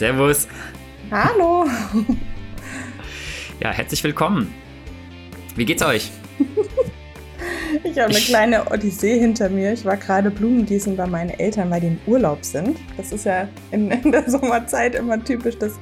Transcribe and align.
Servus. 0.00 0.48
Hallo. 1.10 1.66
Ja, 3.60 3.70
herzlich 3.70 4.02
willkommen. 4.02 4.54
Wie 5.54 5.66
geht's 5.66 5.82
euch? 5.82 6.10
Ich 7.84 7.98
habe 7.98 8.08
eine 8.08 8.18
kleine 8.18 8.70
Odyssee 8.70 9.18
hinter 9.18 9.50
mir. 9.50 9.74
Ich 9.74 9.84
war 9.84 9.98
gerade 9.98 10.30
Blumengießen 10.30 10.96
bei 10.96 11.06
meinen 11.06 11.30
Eltern, 11.38 11.70
weil 11.70 11.82
die 11.82 11.88
im 11.88 11.98
Urlaub 12.06 12.44
sind. 12.46 12.78
Das 12.96 13.12
ist 13.12 13.26
ja 13.26 13.46
in, 13.72 13.90
in, 13.90 14.10
der 14.10 14.28
Sommerzeit 14.28 14.94
immer 14.94 15.22
typisch, 15.22 15.58
dass 15.58 15.74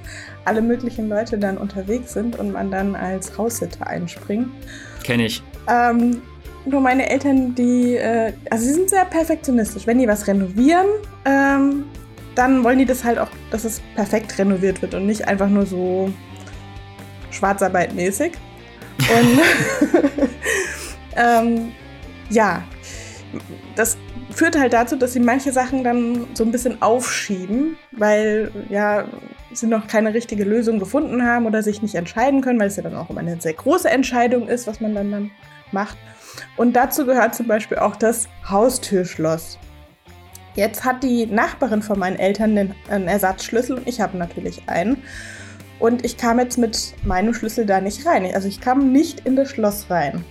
alle 0.45 0.62
möglichen 0.62 1.09
Leute 1.09 1.38
dann 1.38 1.56
unterwegs 1.56 2.12
sind 2.12 2.37
und 2.41 2.50
man 2.50 2.73
dann 2.73 2.96
als 2.96 3.38
Haussitter 3.38 3.87
einspringt. 3.87 4.48
Kenn 5.05 5.20
ich. 5.20 5.42
Ähm, 5.69 6.20
nur 6.66 6.80
meine 6.80 7.09
Eltern, 7.09 7.55
die, 7.55 7.95
äh, 7.95 8.32
also 8.50 8.64
sie 8.64 8.73
sind 8.74 8.91
sehr 8.91 9.05
perfektionistisch. 9.05 9.87
Wenn 9.87 9.98
die 9.98 10.09
was 10.09 10.27
renovieren, 10.27 10.87
ähm, 11.24 11.84
dann 12.38 12.62
wollen 12.62 12.78
die 12.78 12.84
das 12.84 13.02
halt 13.02 13.19
auch, 13.19 13.28
dass 13.51 13.65
es 13.65 13.80
perfekt 13.97 14.38
renoviert 14.38 14.80
wird 14.80 14.95
und 14.95 15.06
nicht 15.06 15.27
einfach 15.27 15.48
nur 15.48 15.66
so 15.66 16.12
Schwarzarbeitmäßig. 17.30 18.33
Und 18.98 19.41
ähm, 21.16 21.73
ja, 22.30 22.62
das 23.74 23.98
führt 24.30 24.56
halt 24.56 24.73
dazu, 24.73 24.95
dass 24.95 25.15
sie 25.15 25.20
manche 25.20 25.52
Sachen 25.52 25.82
dann 25.82 26.27
so 26.34 26.45
ein 26.45 26.52
bisschen 26.52 26.80
aufschieben, 26.80 27.77
weil 27.91 28.52
ja 28.68 29.07
sie 29.52 29.66
noch 29.66 29.88
keine 29.88 30.15
richtige 30.15 30.45
Lösung 30.45 30.79
gefunden 30.79 31.24
haben 31.24 31.45
oder 31.46 31.62
sich 31.65 31.82
nicht 31.82 31.96
entscheiden 31.96 32.41
können, 32.41 32.60
weil 32.60 32.68
es 32.68 32.77
ja 32.77 32.84
dann 32.84 32.95
auch 32.95 33.10
immer 33.10 33.20
eine 33.20 33.41
sehr 33.41 33.55
große 33.55 33.91
Entscheidung 33.91 34.46
ist, 34.46 34.68
was 34.68 34.80
man 34.80 34.95
dann, 34.95 35.10
dann 35.10 35.30
macht. 35.73 35.98
Und 36.57 36.74
dazu 36.74 37.05
gehört 37.05 37.34
zum 37.34 37.48
Beispiel 37.48 37.79
auch 37.79 37.96
das 37.96 38.29
Haustürschloss. 38.48 39.59
Jetzt 40.54 40.85
hat 40.85 41.02
die 41.02 41.27
Nachbarin 41.27 41.82
von 41.82 41.99
meinen 41.99 42.18
Eltern 42.18 42.74
einen 42.88 43.09
Ersatzschlüssel 43.09 43.77
und 43.77 43.88
ich 43.88 44.01
habe 44.01 44.16
natürlich 44.16 44.63
einen. 44.66 45.02
Und 45.79 46.05
ich 46.05 46.16
kam 46.16 46.40
jetzt 46.40 46.59
mit 46.59 46.95
meinem 47.05 47.32
Schlüssel 47.35 47.65
da 47.65 47.80
nicht 47.80 48.05
rein. 48.05 48.29
Also 48.35 48.49
ich 48.49 48.60
kam 48.60 48.90
nicht 48.93 49.21
in 49.21 49.37
das 49.37 49.51
Schloss 49.51 49.87
rein. 49.88 50.24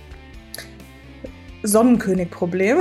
Sonnenkönig-Problem. 1.62 2.78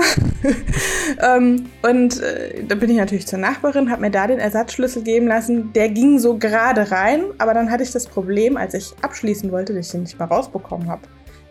ähm, 1.22 1.66
und 1.82 2.22
äh, 2.22 2.64
da 2.64 2.76
bin 2.76 2.90
ich 2.90 2.98
natürlich 2.98 3.26
zur 3.26 3.40
Nachbarin, 3.40 3.90
habe 3.90 4.02
mir 4.02 4.12
da 4.12 4.28
den 4.28 4.40
Ersatzschlüssel 4.40 5.04
geben 5.04 5.28
lassen. 5.28 5.74
Der 5.74 5.90
ging 5.90 6.20
so 6.20 6.38
gerade 6.38 6.92
rein, 6.92 7.24
aber 7.38 7.54
dann 7.54 7.72
hatte 7.72 7.84
ich 7.84 7.92
das 7.92 8.06
Problem, 8.06 8.58
als 8.58 8.74
ich 8.74 8.94
abschließen 9.02 9.52
wollte, 9.52 9.74
dass 9.74 9.88
ich 9.88 9.92
den 9.94 10.04
nicht 10.04 10.20
mehr 10.20 10.28
rausbekommen 10.28 10.90
habe. 10.90 11.02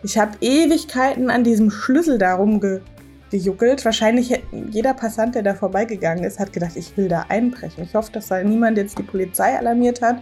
Ich 0.03 0.17
habe 0.17 0.37
Ewigkeiten 0.39 1.29
an 1.29 1.43
diesem 1.43 1.71
Schlüssel 1.71 2.17
da 2.17 2.35
rumgejuckelt. 3.31 3.85
Wahrscheinlich 3.85 4.41
jeder 4.71 4.93
Passant, 4.93 5.35
der 5.35 5.43
da 5.43 5.53
vorbeigegangen 5.53 6.23
ist, 6.23 6.39
hat 6.39 6.53
gedacht, 6.53 6.75
ich 6.75 6.95
will 6.97 7.07
da 7.07 7.25
einbrechen. 7.29 7.83
Ich 7.83 7.93
hoffe, 7.93 8.11
dass 8.11 8.27
da 8.27 8.41
niemand 8.43 8.77
jetzt 8.77 8.97
die 8.97 9.03
Polizei 9.03 9.57
alarmiert 9.57 10.01
hat 10.01 10.21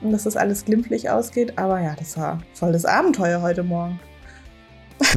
und 0.00 0.12
dass 0.12 0.24
das 0.24 0.36
alles 0.36 0.64
glimpflich 0.64 1.10
ausgeht. 1.10 1.54
Aber 1.56 1.80
ja, 1.80 1.94
das 1.98 2.16
war 2.16 2.40
voll 2.54 2.72
das 2.72 2.84
Abenteuer 2.84 3.42
heute 3.42 3.62
Morgen. 3.62 3.98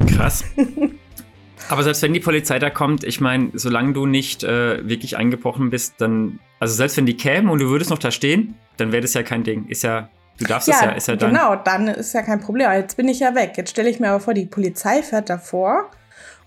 Krass. 0.08 0.44
Aber 1.70 1.84
selbst 1.84 2.02
wenn 2.02 2.14
die 2.14 2.20
Polizei 2.20 2.60
da 2.60 2.70
kommt, 2.70 3.04
ich 3.04 3.22
meine, 3.22 3.52
solange 3.54 3.94
du 3.94 4.06
nicht 4.06 4.44
äh, 4.44 4.88
wirklich 4.88 5.16
eingebrochen 5.16 5.70
bist, 5.70 5.96
dann, 6.00 6.40
also 6.60 6.76
selbst 6.76 6.98
wenn 6.98 7.06
die 7.06 7.16
kämen 7.16 7.50
und 7.50 7.60
du 7.60 7.70
würdest 7.70 7.92
noch 7.92 8.00
da 8.00 8.12
stehen, 8.12 8.56
dann 8.78 8.92
wäre 8.92 9.02
das 9.02 9.14
ja 9.14 9.24
kein 9.24 9.44
Ding. 9.44 9.68
Ist 9.68 9.84
ja, 9.84 10.10
du 10.38 10.46
darfst 10.46 10.68
ja, 10.68 10.76
es 10.76 10.82
ja, 10.82 10.92
ist 10.92 11.08
ja 11.08 11.16
dann. 11.16 11.32
Genau, 11.32 11.56
dann 11.56 11.88
ist 11.88 12.14
ja 12.14 12.24
kein 12.24 12.42
Problem. 12.42 12.70
Jetzt 12.72 12.98
bin 12.98 13.08
ich 13.08 13.20
ja 13.20 13.36
weg. 13.36 13.54
Jetzt 13.56 13.70
stelle 13.70 13.90
ich 13.90 14.00
mir 14.00 14.10
aber 14.10 14.20
vor, 14.20 14.34
die 14.34 14.48
Polizei 14.48 15.02
fährt 15.02 15.30
davor 15.30 15.92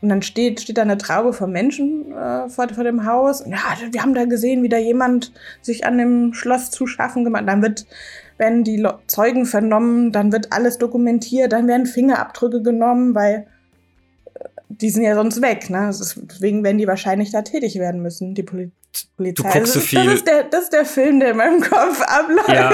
und 0.05 0.11
dann 0.11 0.21
steht, 0.21 0.61
steht 0.61 0.77
da 0.77 0.83
eine 0.83 0.99
Traube 0.99 1.33
von 1.33 1.51
Menschen 1.51 2.13
äh, 2.13 2.51
vor, 2.51 2.69
vor 2.69 2.85
dem 2.85 3.07
Haus. 3.07 3.41
Und 3.41 3.53
ja, 3.53 3.59
wir 3.91 4.03
haben 4.03 4.13
da 4.13 4.27
gesehen, 4.27 4.63
wie 4.63 4.69
da 4.69 4.77
jemand 4.77 5.33
sich 5.63 5.87
an 5.87 5.97
dem 5.97 6.35
Schloss 6.35 6.70
zu 6.70 6.87
schaffen 6.87 7.25
gemacht. 7.25 7.45
Dann 7.47 7.63
wird 7.63 7.87
werden 8.37 8.64
die 8.64 8.87
Zeugen 9.07 9.47
vernommen, 9.47 10.13
dann 10.13 10.31
wird 10.31 10.53
alles 10.53 10.77
dokumentiert, 10.77 11.53
dann 11.53 11.69
werden 11.69 11.87
Fingerabdrücke 11.87 12.63
genommen, 12.63 13.14
weil 13.14 13.47
äh, 14.35 14.45
die 14.69 14.91
sind 14.91 15.05
ja 15.05 15.14
sonst 15.14 15.41
weg. 15.41 15.70
Ne? 15.70 15.87
Deswegen 15.89 16.63
werden 16.64 16.77
die 16.77 16.87
wahrscheinlich 16.87 17.31
da 17.31 17.41
tätig 17.41 17.77
werden 17.77 18.03
müssen, 18.03 18.35
die 18.35 18.43
Poli 18.43 18.70
Polizei. 19.17 19.48
Du 19.48 19.59
guckst 19.59 19.73
so 19.73 19.81
viel. 19.81 20.05
Das 20.05 20.14
ist, 20.14 20.27
der, 20.27 20.45
das 20.45 20.64
ist 20.64 20.73
der 20.75 20.85
Film, 20.85 21.19
der 21.19 21.31
in 21.31 21.39
meinem 21.39 21.61
Kopf 21.63 22.03
abläuft. 22.03 22.48
Ja. 22.51 22.73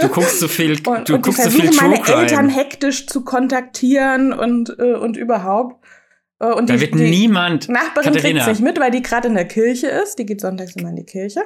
Du 0.00 0.08
guckst 0.08 0.40
so 0.40 0.48
viel. 0.48 0.80
Und, 0.86 1.08
du 1.08 1.14
und 1.14 1.22
guckst 1.22 1.42
so 1.42 1.50
viel 1.50 1.70
True 1.70 1.90
meine 1.90 2.02
Crime. 2.02 2.22
Eltern 2.22 2.48
hektisch 2.48 3.06
zu 3.06 3.22
kontaktieren 3.22 4.32
und, 4.32 4.74
äh, 4.78 4.94
und 4.94 5.18
überhaupt. 5.18 5.81
Äh, 6.42 6.52
und 6.52 6.68
da 6.68 6.74
die, 6.74 6.80
wird 6.80 6.94
die 6.94 7.10
niemand. 7.10 7.68
Nachbarin 7.68 8.14
kriegt 8.14 8.38
es 8.38 8.46
nicht 8.46 8.60
mit, 8.60 8.78
weil 8.78 8.90
die 8.90 9.02
gerade 9.02 9.28
in 9.28 9.34
der 9.34 9.46
Kirche 9.46 9.86
ist. 9.86 10.18
Die 10.18 10.26
geht 10.26 10.40
sonntags 10.40 10.76
immer 10.76 10.90
in 10.90 10.96
die 10.96 11.04
Kirche. 11.04 11.42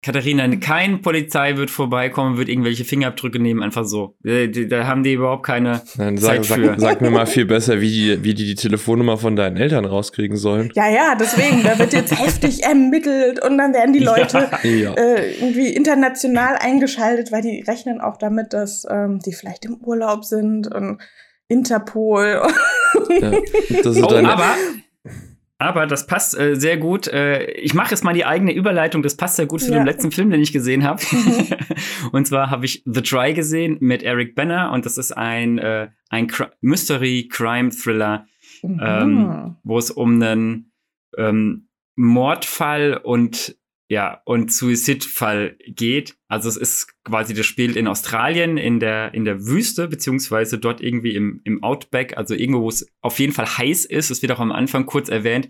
Katharina, 0.00 0.46
kein 0.58 1.02
Polizei 1.02 1.56
wird 1.56 1.70
vorbeikommen, 1.70 2.38
wird 2.38 2.48
irgendwelche 2.48 2.84
Fingerabdrücke 2.84 3.40
nehmen, 3.40 3.64
einfach 3.64 3.84
so. 3.84 4.14
Äh, 4.24 4.46
da 4.46 4.86
haben 4.86 5.02
die 5.02 5.14
überhaupt 5.14 5.44
keine 5.44 5.82
Nein, 5.96 6.16
sag, 6.16 6.44
Zeit 6.44 6.46
für. 6.46 6.64
Sag, 6.66 6.80
sag, 6.80 7.00
mir 7.00 7.10
mal 7.10 7.26
viel 7.26 7.46
besser, 7.46 7.80
wie 7.80 7.90
die, 7.90 8.22
wie 8.22 8.32
die 8.32 8.44
die 8.44 8.54
Telefonnummer 8.54 9.18
von 9.18 9.34
deinen 9.34 9.56
Eltern 9.56 9.84
rauskriegen 9.84 10.36
sollen. 10.36 10.70
Ja, 10.76 10.88
ja, 10.88 11.16
deswegen, 11.18 11.64
da 11.64 11.76
wird 11.80 11.92
jetzt 11.92 12.16
heftig 12.16 12.62
ermittelt 12.62 13.44
und 13.44 13.58
dann 13.58 13.74
werden 13.74 13.92
die 13.92 13.98
Leute 13.98 14.48
ja, 14.62 14.70
ja. 14.70 14.92
Äh, 14.92 15.32
irgendwie 15.32 15.74
international 15.74 16.54
eingeschaltet, 16.54 17.32
weil 17.32 17.42
die 17.42 17.64
rechnen 17.66 18.00
auch 18.00 18.18
damit, 18.18 18.52
dass 18.52 18.86
ähm, 18.88 19.18
die 19.18 19.32
vielleicht 19.32 19.64
im 19.64 19.78
Urlaub 19.82 20.24
sind 20.24 20.72
und 20.72 20.98
Interpol. 21.48 22.42
ja, 23.20 23.32
oh, 24.02 24.26
aber 24.26 24.54
aber 25.60 25.88
das 25.88 26.06
passt 26.06 26.38
äh, 26.38 26.54
sehr 26.54 26.76
gut. 26.76 27.08
Äh, 27.08 27.50
ich 27.50 27.74
mache 27.74 27.90
jetzt 27.90 28.04
mal 28.04 28.14
die 28.14 28.24
eigene 28.24 28.52
Überleitung. 28.52 29.02
Das 29.02 29.16
passt 29.16 29.36
sehr 29.36 29.46
gut 29.46 29.60
zu 29.60 29.72
ja. 29.72 29.78
dem 29.78 29.86
letzten 29.86 30.12
Film, 30.12 30.30
den 30.30 30.40
ich 30.40 30.52
gesehen 30.52 30.84
habe. 30.84 31.02
Mhm. 31.10 31.46
und 32.12 32.26
zwar 32.28 32.50
habe 32.50 32.64
ich 32.64 32.84
The 32.86 33.02
Try 33.02 33.34
gesehen 33.34 33.76
mit 33.80 34.04
Eric 34.04 34.36
Banner 34.36 34.70
und 34.72 34.86
das 34.86 34.98
ist 34.98 35.10
ein, 35.10 35.58
äh, 35.58 35.88
ein 36.10 36.30
Mystery-Crime-Thriller, 36.60 38.26
mhm. 38.62 38.80
ähm, 38.80 39.56
wo 39.64 39.78
es 39.78 39.90
um 39.90 40.22
einen 40.22 40.72
ähm, 41.16 41.68
Mordfall 41.96 43.00
und 43.02 43.56
ja, 43.90 44.20
und 44.26 44.52
Suizidfall 44.52 45.56
geht. 45.66 46.18
Also 46.28 46.50
es 46.50 46.58
ist 46.58 47.02
quasi, 47.04 47.32
das 47.32 47.46
spielt 47.46 47.74
in 47.74 47.86
Australien, 47.86 48.58
in 48.58 48.80
der, 48.80 49.14
in 49.14 49.24
der 49.24 49.46
Wüste, 49.46 49.88
beziehungsweise 49.88 50.58
dort 50.58 50.82
irgendwie 50.82 51.14
im, 51.14 51.40
im 51.44 51.62
Outback, 51.62 52.18
also 52.18 52.34
irgendwo, 52.34 52.60
wo 52.60 52.68
es 52.68 52.86
auf 53.00 53.18
jeden 53.18 53.32
Fall 53.32 53.46
heiß 53.46 53.86
ist. 53.86 54.10
Es 54.10 54.20
wird 54.20 54.32
auch 54.32 54.40
am 54.40 54.52
Anfang 54.52 54.84
kurz 54.84 55.08
erwähnt, 55.08 55.48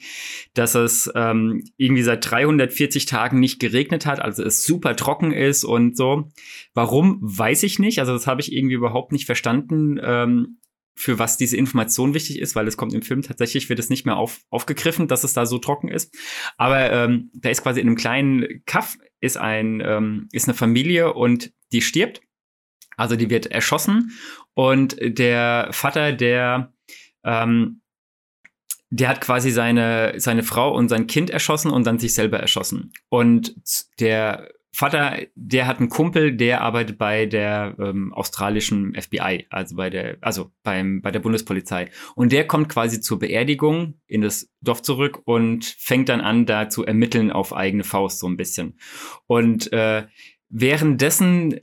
dass 0.55 0.77
es 0.77 1.11
ähm, 1.17 1.65
irgendwie 1.79 2.05
seit 2.05 2.31
340 2.31 3.07
Tagen 3.07 3.41
nicht 3.41 3.59
geregnet 3.59 4.07
hat, 4.07 4.21
also 4.21 4.45
es 4.45 4.65
super 4.65 4.95
trocken 4.95 5.33
ist 5.33 5.65
und 5.65 5.97
so. 5.97 6.31
Warum, 6.75 7.19
weiß 7.21 7.65
ich 7.65 7.81
nicht. 7.81 7.99
Also 7.99 8.13
das 8.13 8.29
habe 8.29 8.41
ich 8.41 8.53
irgendwie 8.53 8.77
überhaupt 8.77 9.11
nicht 9.11 9.27
verstanden. 9.27 9.99
Ähm, 10.01 10.59
für 10.99 11.19
was 11.19 11.37
diese 11.37 11.57
Information 11.57 12.13
wichtig 12.13 12.41
ist, 12.41 12.57
weil 12.57 12.67
es 12.67 12.77
kommt 12.77 12.93
im 12.93 13.03
Film 13.03 13.23
tatsächlich, 13.23 13.69
wird 13.69 13.79
es 13.79 13.89
nicht 13.89 14.05
mehr 14.05 14.17
auf, 14.17 14.41
aufgegriffen, 14.51 15.07
dass 15.07 15.23
es 15.23 15.33
da 15.33 15.47
so 15.47 15.59
trocken 15.59 15.89
ist. 15.89 16.13
Aber 16.57 16.91
ähm, 16.93 17.31
da 17.35 17.51
ist 17.51 17.63
quasi 17.63 17.81
in 17.81 17.87
einem 17.87 17.97
kleinen 17.97 18.65
Kaff 18.67 18.99
ist 19.21 19.37
ein 19.37 19.81
ähm, 19.85 20.29
ist 20.33 20.49
eine 20.49 20.57
Familie 20.57 21.15
und 21.15 21.53
die 21.73 21.83
stirbt. 21.83 22.21
Also 22.97 23.15
die 23.15 23.31
wird 23.31 23.47
erschossen 23.47 24.11
und 24.55 24.97
der 25.01 25.69
Vater, 25.71 26.13
der 26.13 26.73
ähm, 27.23 27.81
der 28.91 29.09
hat 29.11 29.21
quasi 29.21 29.51
seine, 29.51 30.15
seine 30.17 30.43
Frau 30.43 30.75
und 30.75 30.89
sein 30.89 31.07
Kind 31.07 31.31
erschossen 31.31 31.71
und 31.71 31.87
dann 31.87 31.99
sich 31.99 32.15
selber 32.15 32.41
erschossen. 32.41 32.93
Und 33.11 33.55
der 34.01 34.49
Vater, 34.79 35.27
der 35.35 35.67
hat 35.67 35.81
einen 35.81 35.89
Kumpel, 35.89 36.37
der 36.37 36.61
arbeitet 36.61 36.99
bei 36.99 37.27
der 37.27 37.75
ähm, 37.81 38.13
australischen 38.13 38.95
FBI, 38.95 39.49
also 39.51 39.75
bei 39.75 39.91
der, 39.91 40.19
also 40.21 40.53
beim, 40.63 41.03
bei 41.03 41.11
der 41.11 41.19
Bundespolizei. 41.19 41.91
Und 42.15 42.31
der 42.31 42.47
kommt 42.47 42.69
quasi 42.69 43.01
zur 43.01 43.19
Beerdigung 43.19 43.95
in 44.07 44.21
das 44.21 44.53
Dorf 44.61 44.83
zurück 44.83 45.21
und 45.25 45.65
fängt 45.65 46.09
dann 46.09 46.21
an, 46.21 46.47
da 46.47 46.69
zu 46.69 46.87
ermitteln 46.87 47.33
auf 47.33 47.57
eigene 47.57 47.83
Faust 47.83 48.21
so 48.21 48.29
ein 48.29 48.37
bisschen. 48.37 48.79
Und 49.27 49.73
äh, 49.73 50.07
währenddessen 50.49 51.59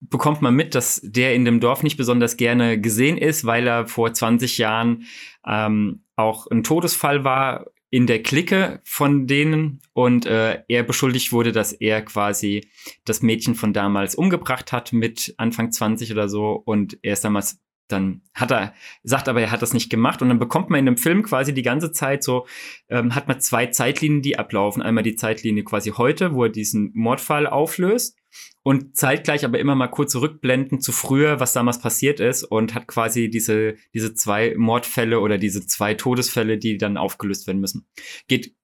bekommt 0.00 0.42
man 0.42 0.54
mit, 0.54 0.74
dass 0.74 1.00
der 1.02 1.34
in 1.34 1.46
dem 1.46 1.58
Dorf 1.58 1.82
nicht 1.82 1.96
besonders 1.96 2.36
gerne 2.36 2.78
gesehen 2.78 3.16
ist, 3.16 3.46
weil 3.46 3.66
er 3.66 3.86
vor 3.86 4.12
20 4.12 4.58
Jahren 4.58 5.04
ähm, 5.46 6.02
auch 6.16 6.46
ein 6.48 6.62
Todesfall 6.62 7.24
war 7.24 7.64
in 7.96 8.06
der 8.06 8.22
Clique 8.22 8.82
von 8.84 9.26
denen 9.26 9.80
und 9.94 10.26
äh, 10.26 10.62
er 10.68 10.82
beschuldigt 10.82 11.32
wurde, 11.32 11.50
dass 11.50 11.72
er 11.72 12.02
quasi 12.02 12.68
das 13.06 13.22
Mädchen 13.22 13.54
von 13.54 13.72
damals 13.72 14.14
umgebracht 14.14 14.70
hat 14.70 14.92
mit 14.92 15.34
Anfang 15.38 15.72
20 15.72 16.12
oder 16.12 16.28
so 16.28 16.62
und 16.62 16.98
er 17.00 17.14
ist 17.14 17.24
damals 17.24 17.58
dann 17.88 18.22
hat 18.34 18.50
er, 18.50 18.74
sagt 19.02 19.28
aber, 19.28 19.40
er 19.40 19.50
hat 19.50 19.62
das 19.62 19.72
nicht 19.72 19.90
gemacht 19.90 20.22
und 20.22 20.28
dann 20.28 20.38
bekommt 20.38 20.70
man 20.70 20.80
in 20.80 20.86
dem 20.86 20.96
Film 20.96 21.22
quasi 21.22 21.54
die 21.54 21.62
ganze 21.62 21.92
Zeit 21.92 22.24
so, 22.24 22.46
ähm, 22.88 23.14
hat 23.14 23.28
man 23.28 23.40
zwei 23.40 23.66
Zeitlinien, 23.66 24.22
die 24.22 24.38
ablaufen. 24.38 24.82
Einmal 24.82 25.04
die 25.04 25.16
Zeitlinie 25.16 25.64
quasi 25.64 25.90
heute, 25.90 26.34
wo 26.34 26.44
er 26.44 26.50
diesen 26.50 26.90
Mordfall 26.94 27.46
auflöst 27.46 28.18
und 28.62 28.96
zeitgleich 28.96 29.44
aber 29.44 29.58
immer 29.60 29.76
mal 29.76 29.86
kurz 29.86 30.12
zurückblenden 30.12 30.80
zu 30.80 30.90
früher, 30.90 31.38
was 31.38 31.52
damals 31.52 31.80
passiert 31.80 32.18
ist 32.18 32.42
und 32.42 32.74
hat 32.74 32.88
quasi 32.88 33.30
diese, 33.30 33.76
diese 33.94 34.14
zwei 34.14 34.54
Mordfälle 34.56 35.20
oder 35.20 35.38
diese 35.38 35.66
zwei 35.66 35.94
Todesfälle, 35.94 36.58
die 36.58 36.78
dann 36.78 36.96
aufgelöst 36.96 37.46
werden 37.46 37.60
müssen. 37.60 37.86
Geht 38.26 38.56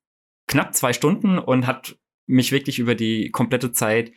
knapp 0.49 0.75
zwei 0.75 0.93
Stunden 0.93 1.39
und 1.39 1.67
hat 1.67 1.97
mich 2.27 2.51
wirklich 2.51 2.79
über 2.79 2.95
die 2.95 3.31
komplette 3.31 3.73
Zeit 3.73 4.13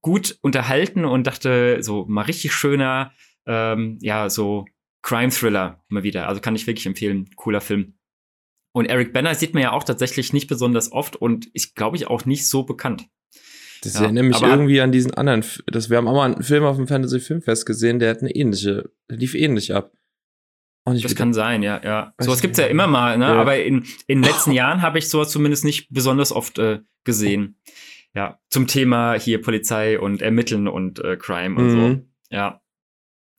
gut 0.00 0.38
unterhalten 0.42 1.04
und 1.04 1.26
dachte, 1.26 1.82
so 1.82 2.04
mal 2.06 2.22
richtig 2.22 2.52
schöner, 2.52 3.12
ähm, 3.46 3.98
ja, 4.00 4.28
so 4.30 4.66
Crime-Thriller 5.02 5.84
mal 5.88 6.02
wieder. 6.02 6.28
Also 6.28 6.40
kann 6.40 6.56
ich 6.56 6.66
wirklich 6.66 6.86
empfehlen. 6.86 7.30
Cooler 7.36 7.60
Film. 7.60 7.94
Und 8.72 8.86
Eric 8.86 9.12
Banner 9.12 9.34
sieht 9.34 9.54
man 9.54 9.62
ja 9.62 9.72
auch 9.72 9.84
tatsächlich 9.84 10.32
nicht 10.32 10.48
besonders 10.48 10.90
oft 10.90 11.14
und 11.14 11.46
ist, 11.54 11.76
glaube 11.76 11.96
ich, 11.96 12.08
auch 12.08 12.24
nicht 12.24 12.48
so 12.48 12.64
bekannt. 12.64 13.06
Das 13.84 13.94
ja, 13.94 14.02
erinnert 14.02 14.24
mich 14.24 14.42
irgendwie 14.42 14.80
an 14.80 14.92
diesen 14.92 15.14
anderen, 15.14 15.44
das, 15.66 15.90
wir 15.90 15.98
haben 15.98 16.08
auch 16.08 16.14
mal 16.14 16.32
einen 16.32 16.42
Film 16.42 16.64
auf 16.64 16.76
dem 16.76 16.88
Fantasy 16.88 17.20
Filmfest 17.20 17.66
gesehen, 17.66 17.98
der 17.98 18.10
hat 18.10 18.20
eine 18.20 18.34
ähnliche, 18.34 18.90
der 19.10 19.18
lief 19.18 19.34
ähnlich 19.34 19.74
ab. 19.74 19.92
das 20.86 20.96
wieder, 20.96 21.14
kann 21.14 21.34
sein, 21.34 21.62
ja, 21.62 21.80
ja. 21.84 22.14
Sowas 22.18 22.40
gibt's 22.40 22.58
ja 22.58 22.66
immer 22.66 22.86
mal, 22.86 23.18
ne? 23.18 23.26
Ja. 23.26 23.34
Aber 23.34 23.62
in, 23.62 23.84
in 24.06 24.22
den 24.22 24.24
letzten 24.24 24.52
Jahren 24.52 24.80
habe 24.80 24.98
ich 24.98 25.08
sowas 25.08 25.30
zumindest 25.30 25.64
nicht 25.64 25.88
besonders 25.90 26.32
oft 26.32 26.58
äh, 26.58 26.80
gesehen. 27.04 27.58
Ja, 28.14 28.40
zum 28.48 28.66
Thema 28.66 29.14
hier 29.14 29.40
Polizei 29.42 30.00
und 30.00 30.22
Ermitteln 30.22 30.66
und 30.66 31.00
äh, 31.00 31.16
Crime 31.16 31.56
und 31.56 31.66
mhm. 31.66 31.70
so. 31.70 32.00
Ja. 32.30 32.63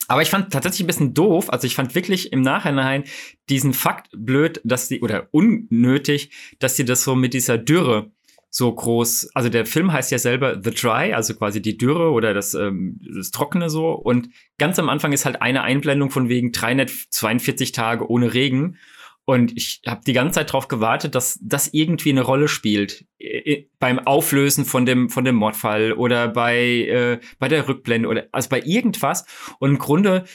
Aber 0.08 0.22
ich 0.22 0.30
fand 0.30 0.54
tatsächlich 0.54 0.84
ein 0.84 0.88
bisschen 0.88 1.14
doof, 1.14 1.52
also 1.52 1.66
ich 1.66 1.76
fand 1.76 1.96
wirklich 1.96 2.32
im 2.32 2.42
Nachhinein 2.42 3.06
diesen 3.50 3.74
Fakt 3.74 4.10
blöd, 4.16 4.62
dass 4.64 4.88
die, 4.88 5.02
oder 5.02 5.28
unnötig, 5.32 6.32
dass 6.60 6.76
sie 6.76 6.86
das 6.86 7.04
so 7.04 7.16
mit 7.16 7.34
dieser 7.34 7.58
Dürre 7.58 8.12
so 8.56 8.74
groß, 8.74 9.32
also 9.34 9.50
der 9.50 9.66
Film 9.66 9.92
heißt 9.92 10.12
ja 10.12 10.18
selber 10.18 10.62
The 10.64 10.72
Dry, 10.72 11.12
also 11.14 11.36
quasi 11.36 11.62
die 11.62 11.78
Dürre 11.78 12.12
oder 12.12 12.34
das, 12.34 12.54
ähm, 12.54 13.02
das 13.14 13.32
Trockene 13.32 13.70
so. 13.70 13.92
Und 13.92 14.30
ganz 14.58 14.80
am 14.80 14.88
Anfang 14.88 15.12
ist 15.12 15.26
halt 15.26 15.42
eine 15.42 15.64
Einblendung 15.64 16.10
von 16.10 16.30
wegen 16.30 16.54
342 16.54 17.74
Tage 17.74 18.10
ohne 18.10 18.34
Regen. 18.34 18.78
Und 19.28 19.58
ich 19.58 19.82
habe 19.88 20.02
die 20.06 20.14
ganze 20.14 20.36
Zeit 20.36 20.50
darauf 20.50 20.68
gewartet, 20.68 21.16
dass 21.16 21.40
das 21.42 21.70
irgendwie 21.74 22.12
eine 22.12 22.22
Rolle 22.22 22.48
spielt 22.48 23.06
äh, 23.18 23.66
beim 23.80 24.00
Auflösen 24.00 24.66
von 24.66 24.86
dem 24.86 25.10
von 25.10 25.26
dem 25.26 25.36
Mordfall 25.36 25.94
oder 25.94 26.28
bei 26.28 26.58
äh, 26.58 27.20
bei 27.40 27.48
der 27.48 27.68
Rückblende 27.68 28.08
oder 28.08 28.28
also 28.32 28.50
bei 28.50 28.62
irgendwas. 28.62 29.26
Und 29.60 29.72
im 29.72 29.80
Grunde, 29.80 30.26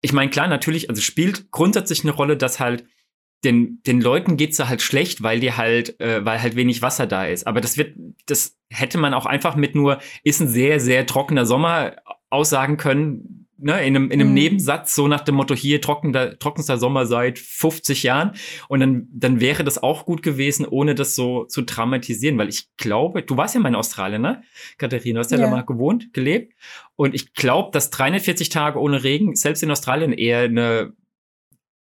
ich 0.00 0.12
meine 0.12 0.30
klar, 0.30 0.46
natürlich, 0.46 0.88
also 0.88 1.02
spielt 1.02 1.50
grundsätzlich 1.50 2.04
eine 2.04 2.12
Rolle, 2.12 2.36
dass 2.36 2.60
halt 2.60 2.84
den 3.42 3.82
den 3.84 4.00
Leuten 4.00 4.36
geht's 4.36 4.58
da 4.58 4.68
halt 4.68 4.80
schlecht, 4.80 5.24
weil 5.24 5.40
die 5.40 5.52
halt 5.52 5.98
äh, 6.00 6.24
weil 6.24 6.40
halt 6.40 6.54
wenig 6.54 6.82
Wasser 6.82 7.08
da 7.08 7.26
ist. 7.26 7.48
Aber 7.48 7.60
das 7.60 7.76
wird 7.76 7.96
das 8.26 8.56
hätte 8.70 8.98
man 8.98 9.12
auch 9.12 9.26
einfach 9.26 9.56
mit 9.56 9.74
nur 9.74 9.98
ist 10.22 10.40
ein 10.40 10.48
sehr 10.48 10.78
sehr 10.78 11.04
trockener 11.06 11.46
Sommer 11.46 11.96
aussagen 12.30 12.76
können 12.76 13.45
ne, 13.58 13.84
in 13.86 13.96
einem, 13.96 14.10
in 14.10 14.20
einem 14.20 14.28
mhm. 14.28 14.34
Nebensatz, 14.34 14.94
so 14.94 15.08
nach 15.08 15.20
dem 15.20 15.34
Motto, 15.34 15.54
hier 15.54 15.80
trockener, 15.80 16.38
trockenster 16.38 16.78
Sommer 16.78 17.06
seit 17.06 17.38
50 17.38 18.02
Jahren. 18.02 18.32
Und 18.68 18.80
dann, 18.80 19.08
dann 19.12 19.40
wäre 19.40 19.64
das 19.64 19.82
auch 19.82 20.04
gut 20.04 20.22
gewesen, 20.22 20.66
ohne 20.66 20.94
das 20.94 21.14
so 21.14 21.44
zu 21.44 21.62
dramatisieren. 21.62 22.38
Weil 22.38 22.48
ich 22.48 22.68
glaube, 22.76 23.22
du 23.22 23.36
warst 23.36 23.54
ja 23.54 23.60
mal 23.60 23.68
in 23.68 23.74
Australien, 23.74 24.22
ne? 24.22 24.42
Katharina, 24.78 25.20
hast 25.20 25.30
ja, 25.30 25.38
ja 25.38 25.44
da 25.44 25.50
mal 25.50 25.62
gewohnt, 25.62 26.12
gelebt. 26.12 26.54
Und 26.96 27.14
ich 27.14 27.34
glaube, 27.34 27.70
dass 27.72 27.90
340 27.90 28.48
Tage 28.48 28.80
ohne 28.80 29.04
Regen 29.04 29.34
selbst 29.34 29.62
in 29.62 29.70
Australien 29.70 30.12
eher 30.12 30.40
eine 30.40 30.92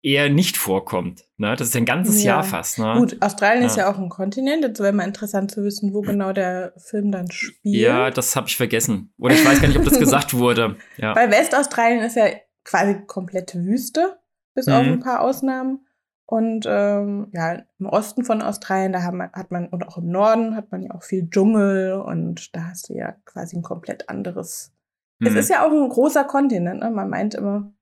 eher 0.07 0.29
nicht 0.29 0.57
vorkommt. 0.57 1.25
Ne? 1.37 1.57
Das 1.57 1.69
ist 1.69 1.77
ein 1.77 1.85
ganzes 1.85 2.23
ja. 2.23 2.37
Jahr 2.37 2.45
fast. 2.45 2.79
Ne? 2.79 2.95
Gut, 2.97 3.17
Australien 3.21 3.63
ja. 3.63 3.67
ist 3.67 3.77
ja 3.77 3.91
auch 3.91 3.99
ein 3.99 4.09
Kontinent. 4.09 4.63
Jetzt 4.63 4.79
wäre 4.79 4.93
mal 4.93 5.03
interessant 5.03 5.51
zu 5.51 5.65
wissen, 5.65 5.93
wo 5.93 6.01
genau 6.01 6.33
der 6.33 6.73
Film 6.77 7.11
dann 7.11 7.29
spielt. 7.33 7.75
Ja, 7.75 8.13
das 8.13 8.37
habe 8.37 8.47
ich 8.47 8.57
vergessen. 8.57 9.13
Oder 9.19 9.35
ich 9.35 9.45
weiß 9.45 9.61
gar 9.61 9.67
nicht, 9.67 9.79
ob 9.79 9.85
das 9.85 9.99
gesagt 9.99 10.33
wurde. 10.33 10.77
Ja. 10.97 11.17
Weil 11.17 11.33
Westaustralien 11.33 12.05
ist 12.05 12.15
ja 12.15 12.27
quasi 12.63 13.05
komplette 13.07 13.65
Wüste, 13.65 14.21
bis 14.55 14.67
mhm. 14.67 14.73
auf 14.73 14.87
ein 14.87 15.01
paar 15.01 15.23
Ausnahmen. 15.23 15.81
Und 16.25 16.67
ähm, 16.69 17.29
ja, 17.33 17.63
im 17.81 17.87
Osten 17.87 18.25
von 18.25 18.43
Australien, 18.43 18.93
da 18.93 19.03
haben, 19.03 19.21
hat 19.21 19.51
man, 19.51 19.69
und 19.69 19.89
auch 19.89 19.99
im 19.99 20.09
Norden 20.09 20.55
hat 20.55 20.71
man 20.71 20.83
ja 20.83 20.93
auch 20.93 21.03
viel 21.03 21.29
Dschungel 21.29 21.95
und 21.95 22.55
da 22.55 22.69
hast 22.71 22.89
du 22.89 22.95
ja 22.95 23.17
quasi 23.25 23.57
ein 23.57 23.63
komplett 23.63 24.09
anderes. 24.09 24.73
Mhm. 25.19 25.29
Es 25.29 25.35
ist 25.35 25.51
ja 25.51 25.67
auch 25.67 25.73
ein 25.73 25.89
großer 25.89 26.25
Kontinent, 26.25 26.81
ne? 26.81 26.91
Man 26.91 27.09
meint 27.09 27.35
immer, 27.35 27.73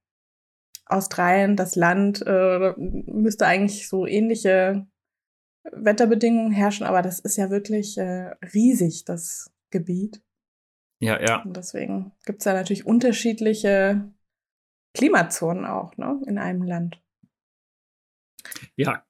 Australien, 0.87 1.57
das 1.57 1.77
Land, 1.77 2.23
äh, 2.27 2.75
müsste 2.77 3.47
eigentlich 3.47 3.89
so 3.89 4.07
ähnliche 4.07 4.87
Wetterbedingungen 5.73 6.53
herrschen, 6.53 6.87
aber 6.87 7.03
das 7.03 7.21
ist 7.21 7.37
ja 7.37 7.51
wirklich 7.51 7.97
äh, 7.99 8.35
riesig, 8.53 9.05
das 9.05 9.51
Gebiet. 9.71 10.23
Ja, 11.01 11.21
ja. 11.21 11.43
Und 11.43 11.57
deswegen 11.57 12.13
gibt 12.25 12.41
es 12.41 12.45
ja 12.45 12.53
natürlich 12.53 12.87
unterschiedliche 12.87 14.13
Klimazonen 14.95 15.65
auch, 15.65 15.97
ne, 15.97 16.21
in 16.27 16.39
einem 16.39 16.63
Land. 16.63 17.03
Ja, 18.77 19.05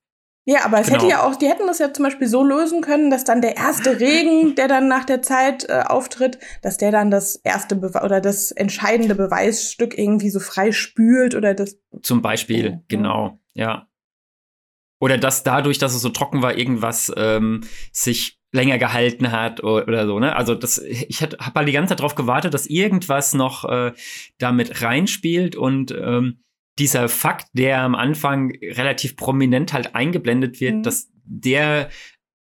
ja, 0.47 0.65
aber 0.65 0.81
es 0.81 0.89
genau. 0.89 0.99
hätte 0.99 1.11
ja 1.11 1.23
auch, 1.23 1.37
die 1.37 1.49
hätten 1.49 1.67
das 1.67 1.79
ja 1.79 1.93
zum 1.93 2.05
Beispiel 2.05 2.29
so 2.29 2.45
lösen 2.45 2.83
können, 2.83 3.11
dass 3.11 3.25
dann 3.25 3.41
der 3.41 3.57
erste 3.57 3.99
Regen, 3.99 4.55
der 4.55 4.69
dann 4.69 4.89
nach 4.89 5.05
der 5.05 5.23
Zeit 5.23 5.67
äh, 5.69 5.83
auftritt, 5.87 6.39
dass 6.61 6.77
der 6.77 6.93
dann 6.93 7.11
das 7.11 7.37
erste 7.37 7.77
Be 7.77 7.91
oder 8.05 8.21
das 8.21 8.51
entscheidende 8.51 9.15
Beweisstück 9.15 9.97
irgendwie 9.97 10.29
so 10.29 10.41
frei 10.41 10.73
spült 10.73 11.35
oder 11.35 11.55
das. 11.55 11.79
Zum 12.03 12.21
Beispiel, 12.21 12.75
oh, 12.77 12.85
genau, 12.89 13.39
ja. 13.55 13.89
Oder 15.01 15.17
dass 15.17 15.45
dadurch, 15.45 15.79
dass 15.79 15.95
es 15.95 16.03
so 16.03 16.11
trocken 16.11 16.43
war, 16.43 16.57
irgendwas 16.57 17.11
ähm, 17.17 17.63
sich 17.93 18.39
länger 18.53 18.79
gehalten 18.79 19.33
hat 19.33 19.65
oder, 19.65 19.89
oder 19.89 20.07
so, 20.07 20.21
ne? 20.21 20.37
Also 20.37 20.55
das, 20.55 20.79
ich 20.79 21.23
habe 21.23 21.37
halt 21.55 21.69
die 21.69 21.73
ganze 21.73 21.91
Zeit 21.91 22.01
darauf 22.01 22.15
gewartet, 22.15 22.53
dass 22.53 22.67
irgendwas 22.67 23.33
noch 23.33 23.65
äh, 23.65 23.93
damit 24.39 24.83
reinspielt 24.83 25.57
und 25.57 25.91
ähm, 25.91 26.44
dieser 26.79 27.09
Fakt, 27.09 27.49
der 27.53 27.83
am 27.83 27.95
Anfang 27.95 28.53
relativ 28.63 29.17
prominent 29.17 29.73
halt 29.73 29.95
eingeblendet 29.95 30.61
wird, 30.61 30.77
mhm. 30.77 30.83
dass 30.83 31.11
der 31.25 31.91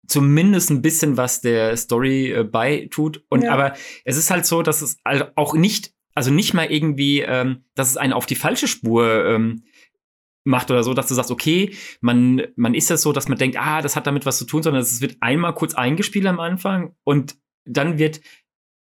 zumindest 0.07 0.69
ein 0.71 0.81
bisschen 0.81 1.17
was 1.17 1.41
der 1.41 1.75
Story 1.77 2.31
äh, 2.31 2.43
beitut. 2.43 3.23
Und 3.29 3.43
ja. 3.43 3.51
aber 3.51 3.73
es 4.05 4.17
ist 4.17 4.31
halt 4.31 4.45
so, 4.45 4.61
dass 4.61 4.81
es 4.81 4.97
halt 5.05 5.31
auch 5.35 5.53
nicht, 5.53 5.93
also 6.15 6.31
nicht 6.31 6.53
mal 6.53 6.71
irgendwie, 6.71 7.21
ähm, 7.21 7.65
dass 7.75 7.89
es 7.89 7.97
einen 7.97 8.13
auf 8.13 8.25
die 8.25 8.35
falsche 8.35 8.67
Spur 8.67 9.25
ähm, 9.25 9.63
macht 10.45 10.71
oder 10.71 10.83
so, 10.83 10.93
dass 10.93 11.07
du 11.07 11.13
sagst, 11.13 11.29
okay, 11.29 11.75
man, 11.99 12.41
man 12.55 12.73
ist 12.73 12.89
es 12.89 13.01
so, 13.01 13.11
dass 13.11 13.27
man 13.27 13.37
denkt, 13.37 13.57
ah, 13.59 13.81
das 13.81 13.95
hat 13.95 14.07
damit 14.07 14.25
was 14.25 14.37
zu 14.37 14.45
tun, 14.45 14.63
sondern 14.63 14.81
es 14.81 15.01
wird 15.01 15.17
einmal 15.19 15.53
kurz 15.53 15.75
eingespielt 15.75 16.25
am 16.25 16.39
Anfang 16.39 16.95
und 17.03 17.37
dann 17.65 17.99
wird, 17.99 18.21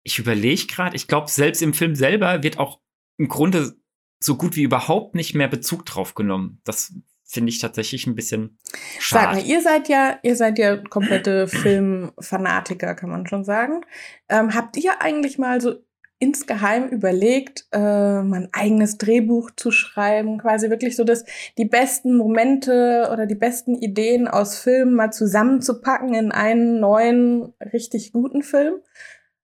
ich 0.04 0.18
überlege 0.18 0.66
gerade, 0.66 0.94
ich 0.94 1.08
glaube, 1.08 1.30
selbst 1.30 1.62
im 1.62 1.72
Film 1.72 1.94
selber 1.94 2.42
wird 2.42 2.58
auch 2.58 2.80
im 3.16 3.28
Grunde 3.28 3.74
so 4.24 4.36
gut 4.36 4.56
wie 4.56 4.62
überhaupt 4.62 5.14
nicht 5.14 5.34
mehr 5.34 5.48
Bezug 5.48 5.84
drauf 5.84 6.14
genommen. 6.14 6.60
Das 6.64 6.94
finde 7.24 7.50
ich 7.50 7.58
tatsächlich 7.58 8.06
ein 8.06 8.14
bisschen 8.14 8.58
schade. 8.98 9.36
Sag 9.36 9.42
mal, 9.42 9.50
ihr 9.50 9.60
seid 9.60 9.88
ja, 9.88 10.18
ihr 10.22 10.36
seid 10.36 10.58
ja 10.58 10.76
komplette 10.76 11.48
Filmfanatiker, 11.48 12.94
kann 12.94 13.10
man 13.10 13.26
schon 13.26 13.44
sagen. 13.44 13.84
Ähm, 14.28 14.54
habt 14.54 14.76
ihr 14.76 15.00
eigentlich 15.02 15.38
mal 15.38 15.60
so 15.60 15.74
insgeheim 16.18 16.88
überlegt, 16.88 17.66
äh, 17.72 18.22
mein 18.22 18.48
eigenes 18.52 18.96
Drehbuch 18.98 19.50
zu 19.56 19.70
schreiben, 19.70 20.38
quasi 20.38 20.70
wirklich 20.70 20.96
so, 20.96 21.04
dass 21.04 21.24
die 21.58 21.66
besten 21.66 22.16
Momente 22.16 23.10
oder 23.12 23.26
die 23.26 23.34
besten 23.34 23.74
Ideen 23.74 24.28
aus 24.28 24.58
Filmen 24.58 24.94
mal 24.94 25.12
zusammenzupacken 25.12 26.14
in 26.14 26.32
einen 26.32 26.80
neuen, 26.80 27.52
richtig 27.72 28.12
guten 28.12 28.42
Film? 28.42 28.76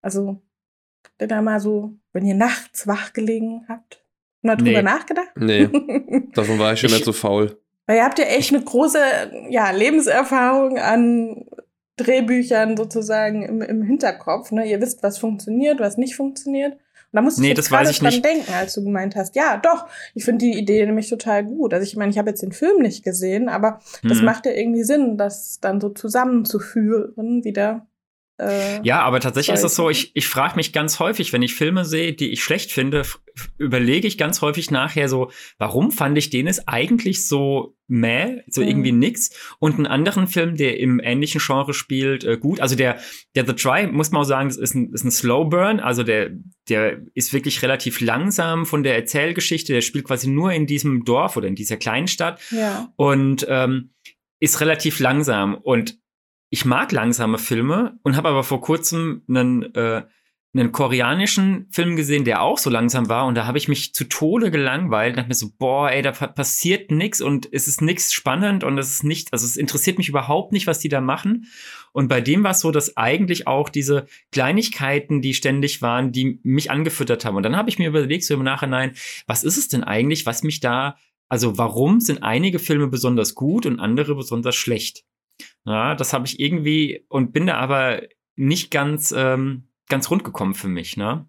Also, 0.00 0.42
habt 1.04 1.20
ihr 1.20 1.28
da 1.28 1.42
mal 1.42 1.60
so, 1.60 1.98
wenn 2.12 2.24
ihr 2.24 2.36
nachts 2.36 2.86
wach 2.86 3.12
gelegen 3.12 3.66
habt, 3.68 3.99
Mal 4.42 4.56
drüber 4.56 4.70
nee. 4.70 4.82
nachgedacht? 4.82 5.30
Nee, 5.36 5.68
davon 6.34 6.58
war 6.58 6.72
ich 6.72 6.80
schon 6.80 6.90
nicht 6.90 7.04
so 7.04 7.12
faul. 7.12 7.58
Weil 7.86 7.96
ihr 7.96 8.04
habt 8.04 8.18
ja 8.18 8.24
echt 8.26 8.54
eine 8.54 8.64
große 8.64 8.98
ja, 9.50 9.70
Lebenserfahrung 9.70 10.78
an 10.78 11.44
Drehbüchern 11.96 12.76
sozusagen 12.76 13.42
im, 13.42 13.62
im 13.62 13.82
Hinterkopf. 13.82 14.52
Ne? 14.52 14.64
Ihr 14.70 14.80
wisst, 14.80 15.02
was 15.02 15.18
funktioniert, 15.18 15.80
was 15.80 15.96
nicht 15.96 16.16
funktioniert. 16.16 16.74
Und 16.74 17.16
da 17.16 17.22
musste 17.22 17.40
nee, 17.40 17.50
ich 17.50 17.56
jetzt 17.56 17.68
gerade 17.68 17.90
dran 17.90 18.06
nicht. 18.06 18.24
denken, 18.24 18.52
als 18.52 18.74
du 18.74 18.84
gemeint 18.84 19.16
hast, 19.16 19.34
ja, 19.34 19.56
doch, 19.56 19.88
ich 20.14 20.24
finde 20.24 20.44
die 20.44 20.56
Idee 20.56 20.86
nämlich 20.86 21.08
total 21.08 21.44
gut. 21.44 21.74
Also 21.74 21.84
ich 21.84 21.96
meine, 21.96 22.12
ich 22.12 22.18
habe 22.18 22.30
jetzt 22.30 22.42
den 22.42 22.52
Film 22.52 22.80
nicht 22.80 23.02
gesehen, 23.02 23.48
aber 23.48 23.80
hm. 24.02 24.08
das 24.08 24.20
mhm. 24.20 24.26
macht 24.26 24.46
ja 24.46 24.52
irgendwie 24.52 24.84
Sinn, 24.84 25.18
das 25.18 25.58
dann 25.60 25.80
so 25.80 25.88
zusammenzuführen 25.88 27.42
wieder. 27.44 27.86
Äh, 28.40 28.80
ja, 28.84 29.02
aber 29.02 29.20
tatsächlich 29.20 29.54
ist 29.54 29.64
es 29.64 29.74
so, 29.74 29.90
ich, 29.90 30.12
ich 30.14 30.26
frage 30.26 30.56
mich 30.56 30.72
ganz 30.72 30.98
häufig, 30.98 31.34
wenn 31.34 31.42
ich 31.42 31.54
Filme 31.54 31.84
sehe, 31.84 32.14
die 32.14 32.30
ich 32.30 32.42
schlecht 32.42 32.72
finde, 32.72 33.02
überlege 33.58 34.08
ich 34.08 34.16
ganz 34.16 34.40
häufig 34.40 34.70
nachher 34.70 35.10
so, 35.10 35.30
warum 35.58 35.90
fand 35.90 36.16
ich 36.16 36.30
den 36.30 36.46
es 36.46 36.66
eigentlich 36.66 37.26
so 37.26 37.76
meh, 37.86 38.38
so 38.48 38.62
mhm. 38.62 38.68
irgendwie 38.68 38.92
nix 38.92 39.30
und 39.58 39.74
einen 39.74 39.86
anderen 39.86 40.26
Film, 40.26 40.56
der 40.56 40.80
im 40.80 41.00
ähnlichen 41.00 41.40
Genre 41.44 41.74
spielt, 41.74 42.24
äh, 42.24 42.38
gut. 42.38 42.60
Also 42.60 42.76
der, 42.76 42.98
der 43.34 43.46
The 43.46 43.52
Try, 43.52 43.88
muss 43.88 44.10
man 44.10 44.22
auch 44.22 44.26
sagen, 44.26 44.48
das 44.48 44.56
ist 44.56 44.74
ein, 44.74 44.90
ist 44.94 45.04
ein 45.04 45.10
Slow 45.10 45.50
Burn, 45.50 45.78
also 45.78 46.02
der, 46.02 46.30
der 46.70 47.02
ist 47.12 47.34
wirklich 47.34 47.60
relativ 47.60 48.00
langsam 48.00 48.64
von 48.64 48.82
der 48.82 48.96
Erzählgeschichte, 48.96 49.74
der 49.74 49.82
spielt 49.82 50.06
quasi 50.06 50.30
nur 50.30 50.52
in 50.52 50.66
diesem 50.66 51.04
Dorf 51.04 51.36
oder 51.36 51.46
in 51.46 51.56
dieser 51.56 51.76
kleinen 51.76 52.08
Stadt 52.08 52.40
ja. 52.50 52.90
und 52.96 53.44
ähm, 53.50 53.90
ist 54.38 54.62
relativ 54.62 54.98
langsam 54.98 55.54
und 55.54 55.99
ich 56.50 56.64
mag 56.64 56.92
langsame 56.92 57.38
Filme 57.38 57.98
und 58.02 58.16
habe 58.16 58.28
aber 58.28 58.42
vor 58.42 58.60
kurzem 58.60 59.22
einen, 59.28 59.72
äh, 59.74 60.02
einen 60.52 60.72
koreanischen 60.72 61.68
Film 61.70 61.94
gesehen, 61.94 62.24
der 62.24 62.42
auch 62.42 62.58
so 62.58 62.70
langsam 62.70 63.08
war 63.08 63.26
und 63.26 63.36
da 63.36 63.46
habe 63.46 63.56
ich 63.56 63.68
mich 63.68 63.94
zu 63.94 64.02
Tode 64.08 64.50
gelangweilt 64.50 65.16
dachte 65.16 65.28
mir 65.28 65.34
so, 65.34 65.50
boah, 65.56 65.92
ey, 65.92 66.02
da 66.02 66.10
passiert 66.10 66.90
nichts 66.90 67.20
und 67.20 67.48
es 67.52 67.68
ist 67.68 67.80
nichts 67.80 68.12
spannend 68.12 68.64
und 68.64 68.76
es 68.76 68.90
ist 68.90 69.04
nicht, 69.04 69.32
also 69.32 69.46
es 69.46 69.56
interessiert 69.56 69.98
mich 69.98 70.08
überhaupt 70.08 70.50
nicht, 70.50 70.66
was 70.66 70.80
die 70.80 70.88
da 70.88 71.00
machen. 71.00 71.46
Und 71.92 72.08
bei 72.08 72.20
dem 72.20 72.42
war 72.42 72.50
es 72.50 72.60
so, 72.60 72.72
dass 72.72 72.96
eigentlich 72.96 73.46
auch 73.46 73.68
diese 73.68 74.06
Kleinigkeiten, 74.32 75.22
die 75.22 75.34
ständig 75.34 75.82
waren, 75.82 76.10
die 76.10 76.40
mich 76.42 76.70
angefüttert 76.70 77.24
haben. 77.24 77.36
Und 77.36 77.44
dann 77.44 77.56
habe 77.56 77.68
ich 77.68 77.78
mir 77.78 77.88
überlegt, 77.88 78.24
so 78.24 78.34
im 78.34 78.42
Nachhinein, 78.42 78.92
was 79.26 79.44
ist 79.44 79.56
es 79.56 79.68
denn 79.68 79.84
eigentlich, 79.84 80.26
was 80.26 80.42
mich 80.42 80.58
da, 80.58 80.96
also 81.28 81.58
warum 81.58 82.00
sind 82.00 82.24
einige 82.24 82.58
Filme 82.58 82.88
besonders 82.88 83.36
gut 83.36 83.66
und 83.66 83.78
andere 83.78 84.16
besonders 84.16 84.56
schlecht? 84.56 85.04
Ja, 85.64 85.94
das 85.94 86.12
habe 86.12 86.26
ich 86.26 86.40
irgendwie 86.40 87.04
und 87.08 87.32
bin 87.32 87.46
da 87.46 87.56
aber 87.56 88.02
nicht 88.36 88.70
ganz, 88.70 89.12
ähm, 89.16 89.68
ganz 89.88 90.10
rund 90.10 90.24
gekommen 90.24 90.54
für 90.54 90.68
mich, 90.68 90.96
ne? 90.96 91.26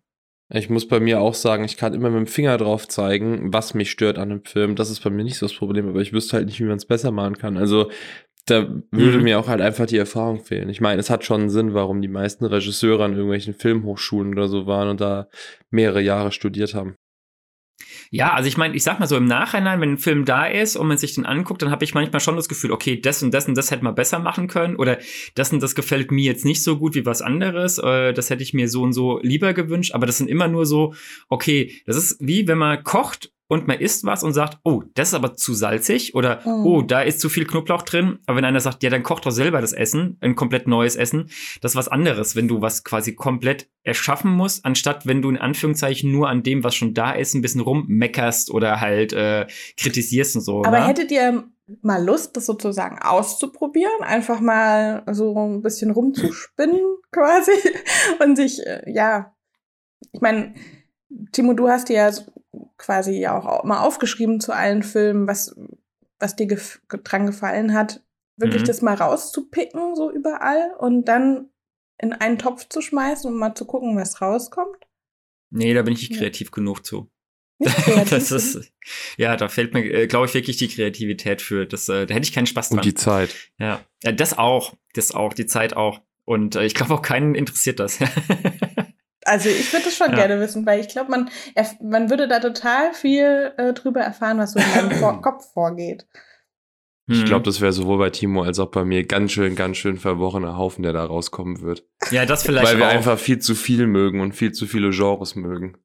Ich 0.54 0.70
muss 0.70 0.88
bei 0.88 1.00
mir 1.00 1.22
auch 1.22 1.34
sagen, 1.34 1.64
ich 1.64 1.78
kann 1.78 1.94
immer 1.94 2.10
mit 2.10 2.20
dem 2.20 2.28
Finger 2.28 2.58
drauf 2.58 2.86
zeigen, 2.88 3.54
was 3.54 3.74
mich 3.74 3.90
stört 3.90 4.18
an 4.18 4.30
dem 4.30 4.44
Film. 4.44 4.76
Das 4.76 4.90
ist 4.90 5.02
bei 5.02 5.10
mir 5.10 5.24
nicht 5.24 5.38
so 5.38 5.46
das 5.46 5.56
Problem, 5.56 5.88
aber 5.88 6.02
ich 6.02 6.12
wüsste 6.12 6.36
halt 6.36 6.48
nicht, 6.48 6.60
wie 6.60 6.66
man 6.66 6.76
es 6.76 6.86
besser 6.86 7.12
machen 7.12 7.38
kann. 7.38 7.56
Also 7.56 7.90
da 8.48 8.68
würde 8.92 9.18
mhm. 9.18 9.24
mir 9.24 9.40
auch 9.40 9.48
halt 9.48 9.62
einfach 9.62 9.86
die 9.86 9.98
Erfahrung 9.98 10.44
fehlen. 10.44 10.68
Ich 10.70 10.82
meine, 10.82 11.00
es 11.00 11.10
hat 11.10 11.24
schon 11.24 11.42
einen 11.42 11.50
Sinn, 11.50 11.74
warum 11.74 12.02
die 12.02 12.10
meisten 12.10 12.44
Regisseure 12.44 13.06
an 13.06 13.14
irgendwelchen 13.14 13.54
Filmhochschulen 13.54 14.34
oder 14.34 14.50
so 14.50 14.66
waren 14.66 14.90
und 14.90 15.00
da 15.00 15.30
mehrere 15.70 16.02
Jahre 16.02 16.32
studiert 16.34 16.74
haben. 16.74 16.96
Ja, 18.10 18.34
also 18.34 18.48
ich 18.48 18.58
meine, 18.58 18.76
ich 18.76 18.84
sag 18.84 19.00
mal 19.00 19.08
so 19.08 19.18
im 19.18 19.26
Nachhinein, 19.26 19.80
wenn 19.82 19.94
ein 19.94 19.98
Film 19.98 20.26
da 20.26 20.46
ist 20.46 20.76
und 20.76 20.88
man 20.88 20.98
sich 20.98 21.16
den 21.16 21.26
anguckt, 21.26 21.62
dann 21.62 21.72
habe 21.72 21.84
ich 21.84 21.94
manchmal 21.94 22.20
schon 22.20 22.36
das 22.36 22.50
Gefühl, 22.50 22.72
okay, 22.72 23.00
das 23.00 23.24
und 23.24 23.34
das 23.34 23.48
und 23.48 23.56
das 23.56 23.72
hätte 23.72 23.84
man 23.84 23.96
besser 23.96 24.20
machen 24.20 24.48
können 24.48 24.76
oder 24.76 24.98
das 25.36 25.54
und 25.54 25.62
das 25.62 25.76
gefällt 25.76 26.12
mir 26.12 26.24
jetzt 26.24 26.46
nicht 26.46 26.64
so 26.64 26.78
gut 26.78 26.96
wie 26.96 27.06
was 27.06 27.22
anderes, 27.22 27.78
äh, 27.78 28.14
das 28.14 28.30
hätte 28.30 28.44
ich 28.44 28.54
mir 28.54 28.68
so 28.70 28.84
und 28.84 28.94
so 28.94 29.20
lieber 29.22 29.54
gewünscht, 29.54 29.94
aber 29.94 30.06
das 30.06 30.18
sind 30.18 30.30
immer 30.30 30.48
nur 30.48 30.66
so, 30.66 30.94
okay, 31.30 31.82
das 31.86 31.96
ist 31.96 32.18
wie 32.20 32.48
wenn 32.48 32.58
man 32.58 32.84
kocht 32.84 33.32
und 33.52 33.68
man 33.68 33.80
isst 33.80 34.06
was 34.06 34.24
und 34.24 34.32
sagt, 34.32 34.60
oh, 34.64 34.82
das 34.94 35.10
ist 35.10 35.14
aber 35.14 35.34
zu 35.34 35.54
salzig 35.54 36.16
oder 36.16 36.40
oh, 36.46 36.64
oh 36.64 36.82
da 36.82 37.02
ist 37.02 37.20
zu 37.20 37.28
viel 37.28 37.46
Knoblauch 37.46 37.82
drin. 37.82 38.20
Aber 38.26 38.38
wenn 38.38 38.46
einer 38.46 38.62
sagt, 38.62 38.82
ja, 38.82 38.90
dann 38.90 39.04
koch 39.04 39.20
doch 39.20 39.32
selber 39.32 39.60
das 39.60 39.74
Essen, 39.74 40.16
ein 40.22 40.36
komplett 40.36 40.70
neues 40.70 40.96
Essen, 40.96 41.30
das 41.60 41.74
ist 41.74 41.76
was 41.76 41.90
anderes, 41.90 42.38
wenn 42.38 42.48
du 42.48 42.62
was 42.62 42.86
quasi 42.86 43.14
komplett 43.14 43.70
erschaffen 43.84 44.32
musst, 44.32 44.64
anstatt 44.64 45.06
wenn 45.06 45.22
du 45.22 45.30
in 45.30 45.38
Anführungszeichen 45.38 46.10
nur 46.10 46.30
an 46.30 46.44
dem, 46.44 46.64
was 46.64 46.76
schon 46.76 46.94
da 46.94 47.12
ist, 47.12 47.34
ein 47.34 47.42
bisschen 47.42 47.60
rummeckerst 47.60 48.52
oder 48.52 48.80
halt 48.80 49.12
äh, 49.12 49.48
kritisierst 49.76 50.38
und 50.38 50.44
so. 50.44 50.64
Aber 50.64 50.80
ne? 50.80 50.88
hättet 50.88 51.12
ihr 51.12 51.44
mal 51.82 52.02
Lust, 52.02 52.38
das 52.38 52.46
sozusagen 52.46 53.00
auszuprobieren, 53.00 54.02
einfach 54.02 54.40
mal 54.40 55.04
so 55.12 55.38
ein 55.38 55.62
bisschen 55.62 55.92
rumzuspinnen 55.92 56.80
quasi 57.12 57.52
und 58.24 58.38
sich, 58.38 58.66
äh, 58.66 58.90
ja, 58.90 59.36
ich 60.14 60.22
meine, 60.22 60.54
Timo, 61.34 61.52
du 61.52 61.68
hast 61.68 61.90
ja 61.90 62.10
quasi 62.78 63.20
ja 63.20 63.38
auch 63.38 63.64
mal 63.64 63.82
aufgeschrieben 63.82 64.40
zu 64.40 64.54
allen 64.54 64.84
Filmen, 64.84 65.28
was, 65.28 65.56
was 66.20 66.36
dir 66.36 66.48
gef 66.48 66.82
dran 66.88 67.26
gefallen 67.26 67.74
hat, 67.74 68.04
wirklich 68.38 68.64
mhm. 68.64 68.68
das 68.68 68.82
mal 68.82 68.96
rauszupicken, 68.96 69.96
so 69.96 70.12
überall 70.12 70.74
und 70.80 71.06
dann 71.06 71.50
in 71.98 72.14
einen 72.14 72.38
Topf 72.38 72.68
zu 72.68 72.82
schmeißen 72.82 73.32
und 73.32 73.38
mal 73.38 73.56
zu 73.56 73.66
gucken, 73.66 73.96
was 73.96 74.22
rauskommt? 74.22 74.88
Nee, 75.52 75.74
da 75.74 75.84
bin 75.84 75.94
ich 75.94 76.10
nicht 76.10 76.20
kreativ 76.20 76.48
ja. 76.48 76.56
genug 76.56 76.86
zu. 76.86 77.10
das 78.10 78.32
ist, 78.32 78.72
ja, 79.18 79.38
da 79.38 79.48
fällt 79.48 79.74
mir, 79.74 79.84
äh, 79.84 80.08
glaube 80.08 80.26
ich, 80.26 80.34
wirklich 80.34 80.58
die 80.58 80.68
Kreativität 80.68 81.44
für. 81.44 81.68
Das, 81.68 81.88
äh, 81.90 82.08
da 82.08 82.16
hätte 82.16 82.26
ich 82.26 82.34
keinen 82.34 82.48
Spaß 82.48 82.70
dran. 82.70 82.80
Und 82.80 82.86
die 82.86 82.96
Zeit. 82.96 83.36
Ja. 83.60 83.86
ja, 84.04 84.12
das 84.12 84.38
auch. 84.38 84.76
Das 84.94 85.12
auch, 85.12 85.34
die 85.34 85.46
Zeit 85.46 85.76
auch. 85.76 86.02
Und 86.26 86.56
äh, 86.56 86.66
ich 86.66 86.74
glaube 86.74 86.94
auch 86.96 87.04
keinen 87.04 87.36
interessiert 87.36 87.80
das. 87.80 88.00
Also 89.26 89.50
ich 89.50 89.72
würde 89.72 89.86
das 89.86 89.96
schon 89.96 90.10
ja. 90.12 90.16
gerne 90.16 90.40
wissen, 90.40 90.66
weil 90.66 90.80
ich 90.80 90.88
glaube, 90.88 91.12
man, 91.12 91.30
man 91.82 92.10
würde 92.10 92.28
da 92.28 92.40
total 92.40 92.94
viel 92.94 93.54
äh, 93.58 93.74
drüber 93.74 94.02
erfahren, 94.02 94.40
was 94.40 94.54
so 94.54 94.60
in 94.60 94.66
deinem 94.74 94.92
Vor 95.00 95.22
Kopf 95.22 95.52
vorgeht. 95.54 96.08
Ich 97.08 97.26
glaube, 97.26 97.44
das 97.44 97.60
wäre 97.60 97.74
sowohl 97.74 97.98
bei 97.98 98.10
Timo 98.10 98.44
als 98.44 98.60
auch 98.60 98.72
bei 98.72 98.86
mir 98.86 99.06
ganz 99.06 99.34
schön, 99.34 99.56
ganz 99.56 99.78
schön 99.78 99.98
verworrener 99.98 100.58
Haufen, 100.58 100.84
der 100.84 100.94
da 100.94 101.04
rauskommen 101.04 101.62
wird. 101.62 101.86
Ja, 102.12 102.26
das 102.26 102.44
vielleicht 102.44 102.66
Weil 102.66 102.78
wir 102.78 102.88
auch. 102.88 102.92
einfach 102.92 103.20
viel 103.20 103.40
zu 103.40 103.54
viel 103.54 103.88
mögen 103.88 104.22
und 104.22 104.34
viel 104.34 104.54
zu 104.54 104.66
viele 104.66 104.92
Genres 104.92 105.36
mögen. 105.36 105.78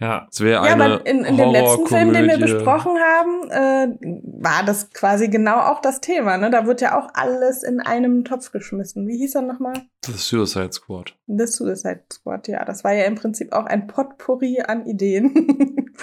Ja. 0.00 0.26
Es 0.30 0.40
wäre 0.40 0.60
eine 0.60 0.68
ja, 0.68 0.74
aber 0.74 1.06
in, 1.06 1.24
in 1.24 1.36
dem 1.36 1.50
letzten 1.50 1.86
Film, 1.86 2.12
den 2.12 2.28
wir 2.28 2.38
besprochen 2.38 2.92
haben, 2.98 3.50
äh, 3.50 3.96
war 4.40 4.64
das 4.64 4.90
quasi 4.90 5.28
genau 5.28 5.58
auch 5.58 5.80
das 5.80 6.00
Thema. 6.00 6.36
Ne? 6.38 6.50
Da 6.50 6.66
wird 6.66 6.80
ja 6.80 6.98
auch 6.98 7.08
alles 7.14 7.62
in 7.62 7.80
einem 7.80 8.24
Topf 8.24 8.52
geschmissen. 8.52 9.06
Wie 9.08 9.18
hieß 9.18 9.34
er 9.36 9.42
nochmal? 9.42 9.82
The 10.04 10.12
Suicide 10.12 10.72
Squad. 10.72 11.16
The 11.26 11.46
Suicide 11.46 12.04
Squad, 12.12 12.48
ja. 12.48 12.64
Das 12.64 12.84
war 12.84 12.92
ja 12.92 13.04
im 13.04 13.14
Prinzip 13.14 13.52
auch 13.52 13.66
ein 13.66 13.86
Potpourri 13.86 14.60
an 14.60 14.86
Ideen. 14.86 15.86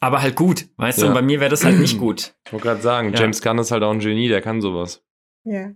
aber 0.00 0.22
halt 0.22 0.36
gut, 0.36 0.68
weißt 0.76 0.98
ja. 0.98 1.04
du? 1.04 1.08
Und 1.08 1.14
bei 1.14 1.22
mir 1.22 1.40
wäre 1.40 1.50
das 1.50 1.64
halt 1.64 1.78
nicht 1.78 1.98
gut. 1.98 2.34
Ich 2.46 2.52
wollte 2.52 2.66
gerade 2.66 2.82
sagen, 2.82 3.12
ja. 3.12 3.20
James 3.20 3.42
Gunn 3.42 3.58
ist 3.58 3.70
halt 3.70 3.82
auch 3.82 3.92
ein 3.92 4.00
Genie, 4.00 4.28
der 4.28 4.42
kann 4.42 4.60
sowas. 4.60 5.02
Ja. 5.44 5.60
ja. 5.62 5.74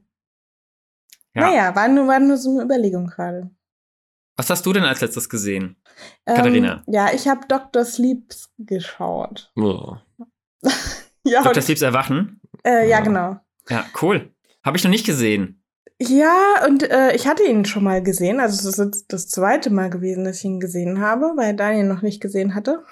Naja, 1.35 1.75
war 1.75 1.89
nur, 1.89 2.07
war 2.07 2.21
nur 2.21 2.37
so 2.37 2.51
eine 2.51 2.63
Überlegung 2.63 3.07
gerade. 3.07 3.51
Was 4.37 4.51
hast 4.51 4.67
du 4.67 4.73
denn 4.73 4.85
als 4.85 5.01
letztes 5.01 5.29
gesehen, 5.29 5.77
ähm, 6.27 6.37
Katharina? 6.37 6.83
Ja, 6.87 7.13
ich 7.15 7.29
habe 7.29 7.47
Dr. 7.47 7.85
Sleeps 7.85 8.51
geschaut. 8.59 9.53
Oh. 9.57 9.97
ja, 11.25 11.43
Dr. 11.45 11.63
Sleeps 11.63 11.83
Erwachen? 11.83 12.41
Äh, 12.65 12.89
ja, 12.89 13.01
genau. 13.01 13.39
Ja, 13.69 13.87
cool. 14.03 14.33
Habe 14.65 14.77
ich 14.77 14.85
noch 14.85 14.91
nicht 14.91 15.07
gesehen. 15.07 15.63
Ja, 16.01 16.65
und 16.67 16.91
äh, 16.91 17.15
ich 17.15 17.29
hatte 17.29 17.45
ihn 17.45 17.65
schon 17.65 17.85
mal 17.85 18.03
gesehen. 18.03 18.41
Also 18.41 18.69
es 18.69 18.79
ist 18.79 19.07
das 19.13 19.29
zweite 19.29 19.71
Mal 19.71 19.91
gewesen, 19.91 20.25
dass 20.25 20.39
ich 20.39 20.45
ihn 20.45 20.59
gesehen 20.59 21.01
habe, 21.01 21.33
weil 21.37 21.55
Daniel 21.55 21.87
noch 21.87 22.03
nicht 22.03 22.21
gesehen 22.21 22.55
hatte. 22.55 22.85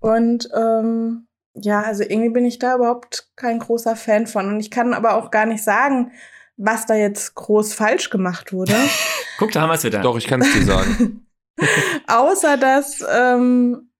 Und 0.00 0.50
ähm, 0.54 1.26
ja, 1.54 1.82
also 1.82 2.02
irgendwie 2.02 2.28
bin 2.28 2.44
ich 2.44 2.58
da 2.58 2.74
überhaupt 2.74 3.30
kein 3.36 3.60
großer 3.60 3.96
Fan 3.96 4.26
von. 4.26 4.48
Und 4.48 4.60
ich 4.60 4.70
kann 4.70 4.92
aber 4.92 5.14
auch 5.14 5.30
gar 5.30 5.46
nicht 5.46 5.64
sagen, 5.64 6.12
was 6.56 6.86
da 6.86 6.94
jetzt 6.94 7.34
groß 7.34 7.74
falsch 7.74 8.10
gemacht 8.10 8.52
wurde. 8.52 8.74
Guck, 9.38 9.52
da 9.52 9.62
haben 9.62 9.70
wir 9.70 9.74
es 9.74 9.84
wieder. 9.84 10.00
Doch, 10.00 10.16
ich 10.16 10.26
kann 10.26 10.40
es 10.40 10.52
dir 10.52 10.64
sagen. 10.64 11.26
Außer 12.06 12.56
dass, 12.56 13.04
ähm, 13.12 13.90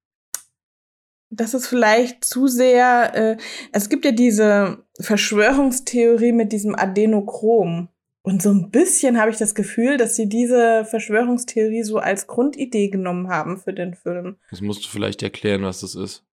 dass 1.31 1.55
es 1.55 1.67
vielleicht 1.67 2.25
zu 2.25 2.47
sehr, 2.47 3.15
äh, 3.15 3.37
es 3.73 3.89
gibt 3.89 4.05
ja 4.05 4.13
diese 4.13 4.85
Verschwörungstheorie 5.01 6.33
mit 6.33 6.53
diesem 6.53 6.75
Adenochrom. 6.75 7.89
Und 8.27 8.43
so 8.43 8.51
ein 8.51 8.71
bisschen 8.71 9.21
habe 9.21 9.31
ich 9.31 9.37
das 9.37 9.55
Gefühl, 9.55 9.99
dass 9.99 10.17
sie 10.17 10.29
diese 10.29 10.87
Verschwörungstheorie 10.87 11.83
so 11.83 11.99
als 11.99 12.27
Grundidee 12.27 12.89
genommen 12.89 13.29
haben 13.29 13.59
für 13.59 13.75
den 13.75 13.95
Film. 13.95 14.39
Das 14.51 14.63
musst 14.63 14.85
du 14.85 14.89
vielleicht 14.89 15.23
erklären, 15.23 15.63
was 15.63 15.81
das 15.81 15.95
ist. 15.95 16.25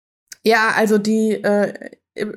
Ja, 0.43 0.71
also 0.75 0.97
die 0.97 1.33
äh, 1.33 1.73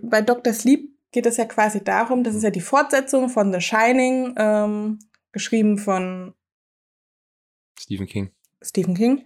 bei 0.03 0.23
Dr. 0.23 0.53
Sleep 0.53 0.94
geht 1.15 1.27
es 1.27 1.37
ja 1.37 1.45
quasi 1.45 1.83
darum, 1.83 2.25
das 2.25 2.35
ist 2.35 2.43
ja 2.43 2.51
die 2.51 2.61
Fortsetzung 2.61 3.29
von 3.29 3.53
The 3.53 3.61
Shining, 3.61 4.35
ähm, 4.37 4.99
geschrieben 5.31 5.79
von 5.79 6.35
Stephen 7.79 8.07
King. 8.07 8.31
Stephen 8.61 8.95
King. 8.95 9.25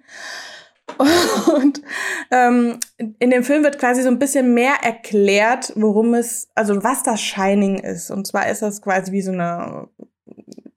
Und 1.54 1.82
ähm, 2.30 2.78
in 3.18 3.30
dem 3.30 3.42
Film 3.42 3.64
wird 3.64 3.78
quasi 3.78 4.02
so 4.02 4.08
ein 4.08 4.18
bisschen 4.18 4.52
mehr 4.52 4.74
erklärt, 4.82 5.72
worum 5.76 6.12
es, 6.12 6.48
also 6.54 6.82
was 6.84 7.02
das 7.02 7.22
Shining 7.22 7.78
ist. 7.78 8.10
Und 8.10 8.26
zwar 8.26 8.50
ist 8.50 8.60
das 8.60 8.82
quasi 8.82 9.12
wie 9.12 9.22
so 9.22 9.32
eine 9.32 9.88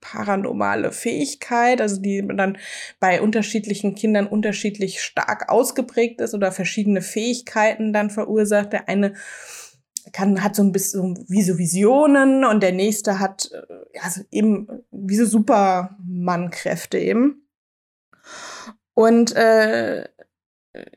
paranormale 0.00 0.92
Fähigkeit, 0.92 1.80
also 1.82 2.00
die 2.00 2.26
dann 2.26 2.56
bei 3.00 3.20
unterschiedlichen 3.20 3.94
Kindern 3.94 4.26
unterschiedlich 4.26 5.02
stark 5.02 5.50
ausgeprägt 5.50 6.22
ist 6.22 6.34
oder 6.34 6.52
verschiedene 6.52 7.02
Fähigkeiten 7.02 7.92
dann 7.92 8.08
verursacht. 8.08 8.72
Der 8.72 8.88
eine 8.88 9.14
kann, 10.12 10.42
hat 10.42 10.56
so 10.56 10.62
ein 10.62 10.72
bisschen 10.72 11.24
wie 11.28 11.42
so 11.42 11.58
Visionen 11.58 12.44
und 12.44 12.62
der 12.62 12.72
nächste 12.72 13.18
hat 13.18 13.50
äh, 13.52 13.62
ja, 13.94 14.10
so 14.10 14.22
eben 14.30 14.68
wie 14.90 15.16
so 15.16 15.24
Supermann-Kräfte 15.24 16.98
eben. 16.98 17.46
Und 18.94 19.34
äh, 19.36 20.08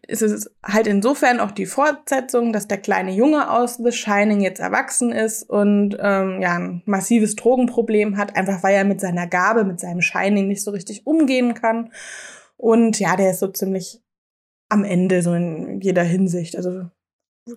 es 0.07 0.21
ist 0.21 0.49
halt 0.63 0.87
insofern 0.87 1.39
auch 1.39 1.51
die 1.51 1.65
Fortsetzung, 1.65 2.53
dass 2.53 2.67
der 2.67 2.77
kleine 2.77 3.11
Junge 3.11 3.51
aus 3.51 3.75
The 3.75 3.91
Shining 3.91 4.39
jetzt 4.39 4.61
erwachsen 4.61 5.11
ist 5.11 5.43
und 5.43 5.97
ähm, 5.99 6.41
ja 6.41 6.55
ein 6.55 6.81
massives 6.85 7.35
Drogenproblem 7.35 8.17
hat, 8.17 8.35
einfach 8.37 8.63
weil 8.63 8.75
er 8.75 8.85
mit 8.85 9.01
seiner 9.01 9.27
Gabe, 9.27 9.65
mit 9.65 9.79
seinem 9.79 10.01
Shining 10.01 10.47
nicht 10.47 10.63
so 10.63 10.71
richtig 10.71 11.05
umgehen 11.05 11.53
kann. 11.53 11.91
Und 12.57 12.99
ja, 12.99 13.17
der 13.17 13.31
ist 13.31 13.39
so 13.39 13.49
ziemlich 13.49 14.01
am 14.69 14.85
Ende, 14.85 15.21
so 15.21 15.33
in 15.33 15.81
jeder 15.81 16.03
Hinsicht. 16.03 16.55
Also 16.55 16.89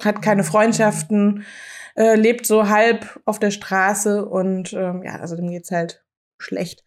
hat 0.03 0.23
keine 0.23 0.45
Freundschaften, 0.45 1.45
äh, 1.97 2.15
lebt 2.15 2.47
so 2.47 2.69
halb 2.69 3.21
auf 3.25 3.39
der 3.39 3.51
Straße 3.51 4.25
und 4.25 4.73
ähm, 4.73 5.03
ja, 5.05 5.17
also 5.17 5.37
dem 5.37 5.51
geht's 5.51 5.71
halt 5.71 6.05
schlecht. 6.39 6.85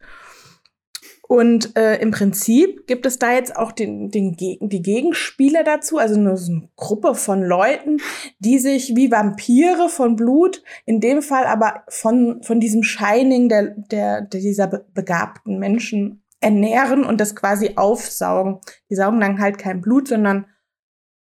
Und 1.31 1.77
äh, 1.77 1.95
im 2.01 2.11
Prinzip 2.11 2.87
gibt 2.87 3.05
es 3.05 3.17
da 3.17 3.31
jetzt 3.31 3.55
auch 3.55 3.71
den, 3.71 4.11
den 4.11 4.33
Gegen, 4.33 4.67
die 4.67 4.81
Gegenspieler 4.81 5.63
dazu, 5.63 5.97
also 5.97 6.15
eine, 6.15 6.35
so 6.35 6.51
eine 6.51 6.67
Gruppe 6.75 7.15
von 7.15 7.41
Leuten, 7.41 8.01
die 8.39 8.59
sich 8.59 8.97
wie 8.97 9.09
Vampire 9.09 9.87
von 9.87 10.17
Blut, 10.17 10.61
in 10.85 10.99
dem 10.99 11.21
Fall 11.21 11.45
aber 11.45 11.85
von, 11.87 12.43
von 12.43 12.59
diesem 12.59 12.83
Shining 12.83 13.47
der, 13.47 13.75
der, 13.77 14.23
der 14.23 14.41
dieser 14.41 14.67
begabten 14.67 15.57
Menschen 15.57 16.21
ernähren 16.41 17.05
und 17.05 17.21
das 17.21 17.33
quasi 17.33 17.77
aufsaugen. 17.77 18.59
Die 18.89 18.95
saugen 18.95 19.21
dann 19.21 19.39
halt 19.39 19.57
kein 19.57 19.79
Blut, 19.79 20.09
sondern 20.09 20.47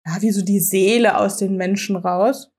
ja, 0.10 0.22
wie 0.22 0.32
so 0.32 0.44
die 0.44 0.60
Seele 0.60 1.18
aus 1.18 1.38
den 1.38 1.56
Menschen 1.56 1.96
raus. 1.96 2.51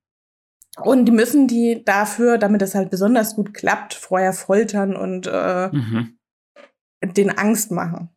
Und 0.82 1.06
die 1.06 1.12
müssen 1.12 1.48
die 1.48 1.82
dafür, 1.84 2.38
damit 2.38 2.62
das 2.62 2.74
halt 2.74 2.90
besonders 2.90 3.34
gut 3.34 3.54
klappt, 3.54 3.94
vorher 3.94 4.32
foltern 4.32 4.96
und 4.96 5.26
äh, 5.26 5.68
mhm. 5.68 6.16
den 7.02 7.30
Angst 7.30 7.70
machen. 7.70 8.10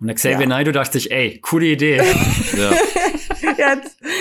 Und 0.00 0.14
Xavier 0.14 0.40
ja. 0.40 0.46
Naidoo 0.46 0.72
dachte 0.72 0.98
ich, 0.98 1.10
ey, 1.10 1.40
coole 1.40 1.66
Idee. 1.66 1.96
ja. 2.56 2.72
ja, 3.58 3.80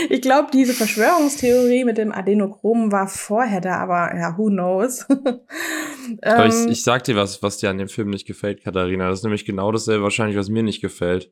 ich 0.09 0.21
glaube, 0.21 0.49
diese 0.51 0.73
Verschwörungstheorie 0.73 1.83
mit 1.83 1.97
dem 1.97 2.11
Adenochrom 2.11 2.91
war 2.91 3.07
vorher 3.07 3.61
da, 3.61 3.77
aber 3.77 4.15
ja, 4.15 4.37
who 4.37 4.47
knows. 4.47 5.05
aber 6.21 6.45
ich, 6.47 6.53
ähm, 6.53 6.69
ich 6.69 6.83
sag 6.83 7.03
dir 7.03 7.15
was, 7.15 7.43
was 7.43 7.57
dir 7.57 7.69
an 7.69 7.77
dem 7.77 7.89
Film 7.89 8.09
nicht 8.09 8.25
gefällt, 8.25 8.63
Katharina. 8.63 9.09
Das 9.09 9.19
ist 9.19 9.23
nämlich 9.23 9.45
genau 9.45 9.71
dasselbe 9.71 10.03
wahrscheinlich, 10.03 10.37
was 10.37 10.49
mir 10.49 10.63
nicht 10.63 10.81
gefällt. 10.81 11.31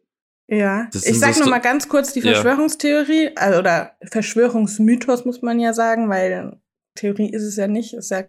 Ja, 0.51 0.89
ich 0.91 1.17
sag 1.17 1.39
nur 1.39 1.47
mal 1.47 1.59
ganz 1.59 1.87
kurz 1.87 2.11
die 2.11 2.21
Verschwörungstheorie, 2.21 3.27
ja. 3.27 3.31
also, 3.35 3.59
oder 3.59 3.95
Verschwörungsmythos 4.03 5.23
muss 5.23 5.41
man 5.41 5.61
ja 5.61 5.71
sagen, 5.71 6.09
weil 6.09 6.59
Theorie 6.95 7.31
ist 7.31 7.43
es 7.43 7.55
ja 7.55 7.67
nicht, 7.67 7.93
ist 7.93 8.11
ja, 8.11 8.25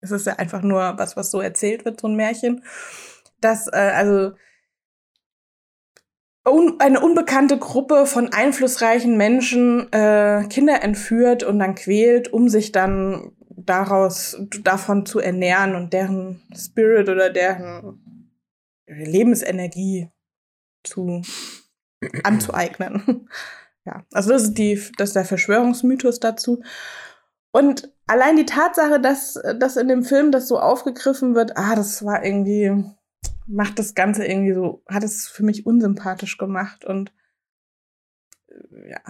es 0.00 0.12
ist 0.12 0.26
ja 0.26 0.34
einfach 0.34 0.62
nur 0.62 0.94
was, 0.98 1.16
was 1.16 1.32
so 1.32 1.40
erzählt 1.40 1.84
wird, 1.84 2.00
so 2.00 2.06
ein 2.06 2.14
Märchen. 2.14 2.62
Dass, 3.40 3.66
äh, 3.66 3.76
also 3.76 4.34
un 6.48 6.78
eine 6.78 7.00
unbekannte 7.00 7.58
Gruppe 7.58 8.06
von 8.06 8.32
einflussreichen 8.32 9.16
Menschen 9.16 9.92
äh, 9.92 10.44
Kinder 10.48 10.84
entführt 10.84 11.42
und 11.42 11.58
dann 11.58 11.74
quält, 11.74 12.32
um 12.32 12.48
sich 12.48 12.70
dann 12.70 13.32
daraus 13.48 14.40
davon 14.62 15.06
zu 15.06 15.18
ernähren 15.18 15.74
und 15.74 15.92
deren 15.92 16.40
Spirit 16.56 17.08
oder 17.08 17.30
deren 17.30 18.30
Lebensenergie 18.86 20.12
zu 20.84 21.22
anzueignen. 22.22 23.28
ja, 23.84 24.04
also 24.12 24.30
das 24.30 24.44
ist 24.44 24.54
die, 24.54 24.80
das 24.96 25.10
ist 25.10 25.16
der 25.16 25.24
Verschwörungsmythos 25.24 26.20
dazu. 26.20 26.62
Und 27.50 27.92
allein 28.06 28.36
die 28.36 28.46
Tatsache, 28.46 29.00
dass, 29.00 29.40
dass 29.58 29.76
in 29.76 29.88
dem 29.88 30.02
Film 30.02 30.32
das 30.32 30.48
so 30.48 30.58
aufgegriffen 30.58 31.34
wird, 31.34 31.56
ah, 31.56 31.74
das 31.74 32.04
war 32.04 32.24
irgendwie, 32.24 32.84
macht 33.46 33.78
das 33.78 33.94
Ganze 33.94 34.26
irgendwie 34.26 34.52
so, 34.52 34.82
hat 34.88 35.02
es 35.02 35.28
für 35.28 35.44
mich 35.44 35.66
unsympathisch 35.66 36.36
gemacht 36.36 36.84
und 36.84 37.12
äh, 38.48 38.90
ja. 38.90 39.00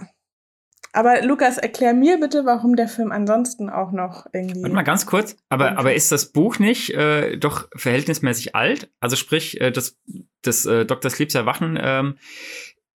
Aber 0.91 1.21
Lukas, 1.21 1.59
erklär 1.59 1.93
mir 1.93 2.19
bitte, 2.19 2.45
warum 2.45 2.75
der 2.75 2.87
Film 2.87 3.11
ansonsten 3.11 3.69
auch 3.69 3.91
noch 3.91 4.25
irgendwie. 4.33 4.63
Warte 4.63 4.75
mal 4.75 4.81
ganz 4.81 5.05
kurz, 5.05 5.35
aber, 5.49 5.77
aber 5.77 5.93
ist 5.93 6.11
das 6.11 6.31
Buch 6.31 6.57
nicht 6.57 6.95
äh, 6.95 7.37
doch 7.37 7.69
verhältnismäßig 7.75 8.55
alt? 8.55 8.91
Also 8.99 9.15
sprich, 9.15 9.61
äh, 9.61 9.71
das, 9.71 9.99
das 10.41 10.65
äh, 10.65 10.85
Dr. 10.85 11.11
Sleeps 11.11 11.35
Erwachen 11.35 11.77
ähm, 11.81 12.15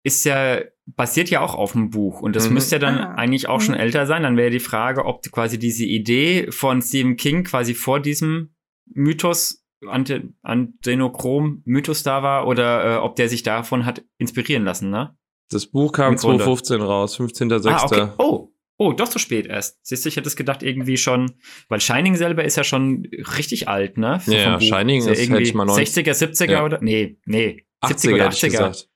ist 0.03 0.25
ja, 0.25 0.61
basiert 0.87 1.31
ja 1.31 1.41
auch 1.41 1.55
auf 1.55 1.75
einem 1.75 1.89
Buch. 1.91 2.21
Und 2.21 2.37
das 2.37 2.49
mhm. 2.49 2.55
müsste 2.55 2.77
ja 2.77 2.79
dann 2.79 2.99
ah. 2.99 3.15
eigentlich 3.15 3.49
auch 3.49 3.59
mhm. 3.59 3.65
schon 3.65 3.75
älter 3.75 4.07
sein. 4.07 4.23
Dann 4.23 4.37
wäre 4.37 4.51
die 4.51 4.61
Frage, 4.61 5.07
ob 5.07 5.23
quasi 5.33 5.59
diese 5.59 5.85
Idee 5.85 6.51
von 6.51 6.81
Stephen 6.83 7.17
King 7.17 7.43
quasi 7.45 7.75
vor 7.75 8.01
diesem 8.01 8.55
Mythos 8.87 9.63
Antenochrom-Mythos 9.87 12.05
da 12.05 12.23
war 12.23 12.47
oder 12.47 12.97
äh, 12.97 12.99
ob 12.99 13.17
der 13.17 13.29
sich 13.29 13.43
davon 13.43 13.85
hat 13.85 14.03
inspirieren 14.17 14.65
lassen, 14.65 14.89
ne? 14.91 15.15
Das 15.51 15.67
Buch 15.67 15.93
kam 15.93 16.17
2015 16.17 16.81
raus, 16.81 17.21
15.06. 17.21 17.69
Ah, 17.69 17.85
okay. 17.85 18.09
Oh, 18.17 18.54
oh, 18.79 18.93
doch 18.93 19.07
so 19.11 19.19
spät 19.19 19.47
erst. 19.47 19.79
Siehst 19.87 20.05
du, 20.05 20.09
ich 20.09 20.17
hätte 20.17 20.29
es 20.29 20.37
gedacht, 20.37 20.63
irgendwie 20.63 20.97
schon, 20.97 21.33
weil 21.69 21.81
Shining 21.81 22.17
selber 22.17 22.45
ist 22.45 22.57
ja 22.57 22.65
schon 22.65 23.09
richtig 23.37 23.69
alt, 23.69 23.99
ne? 23.99 24.21
So 24.25 24.33
ja, 24.33 24.61
Shining 24.61 25.01
ist, 25.01 25.07
ja 25.07 25.15
irgendwie 25.15 25.43
ich 25.43 25.55
mal 25.55 25.67
60er, 25.67 26.13
70er 26.13 26.51
ja. 26.51 26.65
oder? 26.65 26.81
Nee, 26.81 27.19
nee. 27.25 27.67
70er 27.83 28.15
oder 28.15 28.29
80er. 28.29 28.87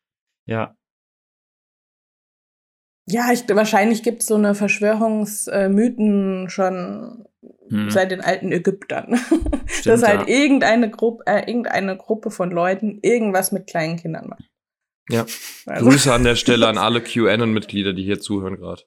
Ja. 0.46 0.74
Ja, 3.10 3.32
ich, 3.32 3.48
wahrscheinlich 3.48 4.02
gibt 4.02 4.20
es 4.20 4.26
so 4.26 4.34
eine 4.34 4.54
Verschwörungsmythen 4.54 6.50
schon 6.50 7.24
hm. 7.70 7.90
seit 7.90 8.10
den 8.10 8.20
alten 8.20 8.52
Ägyptern. 8.52 9.16
Stimmt, 9.66 9.86
dass 9.86 10.02
halt 10.02 10.28
ja. 10.28 10.34
irgendeine, 10.34 10.90
Gruppe, 10.90 11.24
äh, 11.26 11.48
irgendeine 11.48 11.96
Gruppe 11.96 12.30
von 12.30 12.50
Leuten 12.50 12.98
irgendwas 13.02 13.50
mit 13.52 13.66
kleinen 13.66 13.96
Kindern 13.96 14.28
macht. 14.28 14.44
Ja. 15.08 15.26
Also. 15.66 15.88
Grüße 15.88 16.12
an 16.12 16.24
der 16.24 16.36
Stelle 16.36 16.68
an 16.68 16.78
alle 16.78 17.00
QAnon-Mitglieder, 17.00 17.92
die 17.92 18.04
hier 18.04 18.20
zuhören 18.20 18.56
gerade. 18.56 18.82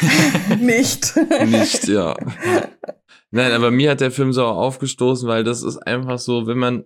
Nicht. 0.60 1.14
Nicht, 1.46 1.88
ja. 1.88 2.16
Nein, 3.30 3.52
aber 3.52 3.70
mir 3.70 3.90
hat 3.90 4.00
der 4.00 4.10
Film 4.10 4.32
so 4.32 4.44
aufgestoßen, 4.44 5.28
weil 5.28 5.44
das 5.44 5.62
ist 5.62 5.78
einfach 5.78 6.18
so, 6.18 6.46
wenn 6.46 6.58
man, 6.58 6.84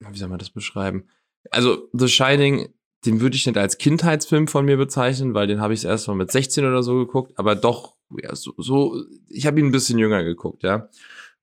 wie 0.00 0.18
soll 0.18 0.28
man 0.28 0.38
das 0.38 0.50
beschreiben? 0.50 1.08
Also, 1.50 1.88
The 1.92 2.08
Shining, 2.08 2.72
den 3.04 3.20
würde 3.20 3.36
ich 3.36 3.46
nicht 3.46 3.58
als 3.58 3.78
Kindheitsfilm 3.78 4.48
von 4.48 4.64
mir 4.64 4.76
bezeichnen, 4.76 5.34
weil 5.34 5.46
den 5.46 5.60
habe 5.60 5.74
ich 5.74 5.84
erst 5.84 6.08
mal 6.08 6.14
mit 6.14 6.32
16 6.32 6.64
oder 6.64 6.82
so 6.82 6.96
geguckt, 6.96 7.38
aber 7.38 7.54
doch, 7.54 7.96
ja, 8.22 8.34
so, 8.34 8.54
so 8.56 9.04
ich 9.28 9.46
habe 9.46 9.60
ihn 9.60 9.66
ein 9.66 9.72
bisschen 9.72 9.98
jünger 9.98 10.24
geguckt, 10.24 10.62
ja. 10.62 10.88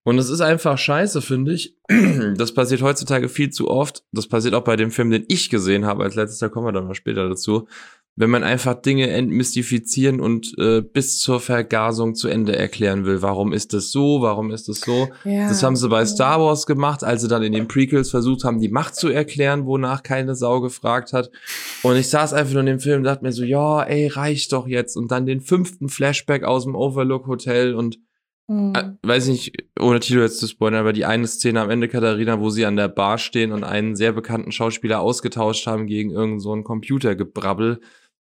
Und 0.03 0.17
es 0.17 0.29
ist 0.29 0.41
einfach 0.41 0.77
scheiße, 0.77 1.21
finde 1.21 1.53
ich. 1.53 1.75
Das 2.35 2.53
passiert 2.53 2.81
heutzutage 2.81 3.29
viel 3.29 3.49
zu 3.51 3.69
oft. 3.69 4.03
Das 4.11 4.27
passiert 4.27 4.53
auch 4.55 4.63
bei 4.63 4.75
dem 4.75 4.91
Film, 4.91 5.11
den 5.11 5.25
ich 5.27 5.49
gesehen 5.49 5.85
habe 5.85 6.03
als 6.03 6.15
letztes, 6.15 6.39
da 6.39 6.49
kommen 6.49 6.67
wir 6.67 6.71
dann 6.71 6.87
mal 6.87 6.95
später 6.95 7.27
dazu. 7.27 7.67
Wenn 8.15 8.29
man 8.29 8.43
einfach 8.43 8.75
Dinge 8.75 9.09
entmystifizieren 9.09 10.19
und 10.19 10.53
äh, 10.57 10.81
bis 10.81 11.19
zur 11.19 11.39
Vergasung 11.39 12.13
zu 12.13 12.27
Ende 12.27 12.55
erklären 12.55 13.05
will. 13.05 13.21
Warum 13.21 13.53
ist 13.53 13.73
das 13.73 13.91
so? 13.91 14.21
Warum 14.21 14.51
ist 14.51 14.67
das 14.67 14.81
so? 14.81 15.09
Ja. 15.23 15.47
Das 15.47 15.63
haben 15.63 15.75
sie 15.75 15.87
bei 15.87 16.05
Star 16.05 16.39
Wars 16.41 16.65
gemacht, 16.65 17.03
als 17.03 17.21
sie 17.21 17.27
dann 17.27 17.43
in 17.43 17.53
den 17.53 17.67
Prequels 17.67 18.09
versucht 18.09 18.43
haben, 18.43 18.59
die 18.59 18.69
Macht 18.69 18.95
zu 18.95 19.09
erklären, 19.09 19.65
wonach 19.65 20.03
keine 20.03 20.35
Sau 20.35 20.61
gefragt 20.61 21.13
hat. 21.13 21.31
Und 21.83 21.95
ich 21.95 22.09
saß 22.09 22.33
einfach 22.33 22.53
nur 22.53 22.61
in 22.61 22.67
dem 22.67 22.79
Film 22.79 22.99
und 22.99 23.03
dachte 23.05 23.23
mir 23.23 23.31
so, 23.31 23.43
ja, 23.43 23.83
ey, 23.83 24.07
reicht 24.07 24.51
doch 24.51 24.67
jetzt. 24.67 24.97
Und 24.97 25.11
dann 25.11 25.25
den 25.25 25.41
fünften 25.41 25.87
Flashback 25.87 26.43
aus 26.43 26.65
dem 26.65 26.75
Overlook 26.75 27.27
Hotel 27.27 27.75
und 27.75 27.97
Mhm. 28.47 28.97
Weiß 29.03 29.27
nicht, 29.27 29.55
ohne 29.79 29.99
Titel 29.99 30.19
jetzt 30.19 30.39
zu 30.39 30.47
spoilern, 30.47 30.79
aber 30.79 30.93
die 30.93 31.05
eine 31.05 31.27
Szene 31.27 31.61
am 31.61 31.69
Ende, 31.69 31.87
Katharina, 31.87 32.39
wo 32.39 32.49
sie 32.49 32.65
an 32.65 32.75
der 32.75 32.89
Bar 32.89 33.17
stehen 33.17 33.51
und 33.51 33.63
einen 33.63 33.95
sehr 33.95 34.11
bekannten 34.11 34.51
Schauspieler 34.51 34.99
ausgetauscht 34.99 35.67
haben 35.67 35.87
gegen 35.87 36.11
irgendein 36.11 36.39
so 36.39 36.53
ein 36.53 36.63
Computergebrabbel. 36.63 37.79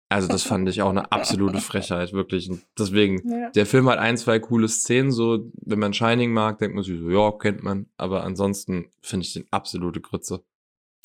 Also 0.09 0.27
das 0.27 0.43
fand 0.43 0.67
ich 0.67 0.81
auch 0.81 0.89
eine 0.89 1.11
absolute 1.11 1.61
Frechheit, 1.61 2.11
wirklich. 2.11 2.49
Und 2.49 2.63
deswegen, 2.77 3.21
ja. 3.29 3.49
der 3.51 3.65
Film 3.65 3.89
hat 3.89 3.97
ein, 3.97 4.17
zwei 4.17 4.39
coole 4.39 4.67
Szenen, 4.67 5.11
so, 5.11 5.49
wenn 5.61 5.79
man 5.79 5.93
Shining 5.93 6.33
mag, 6.33 6.59
denkt 6.59 6.75
man 6.75 6.83
sich 6.83 6.99
so, 6.99 7.09
ja, 7.09 7.31
kennt 7.31 7.63
man. 7.63 7.85
Aber 7.95 8.23
ansonsten 8.25 8.89
finde 9.01 9.25
ich 9.25 9.33
den 9.33 9.45
absolute 9.51 10.01
Grütze. 10.01 10.43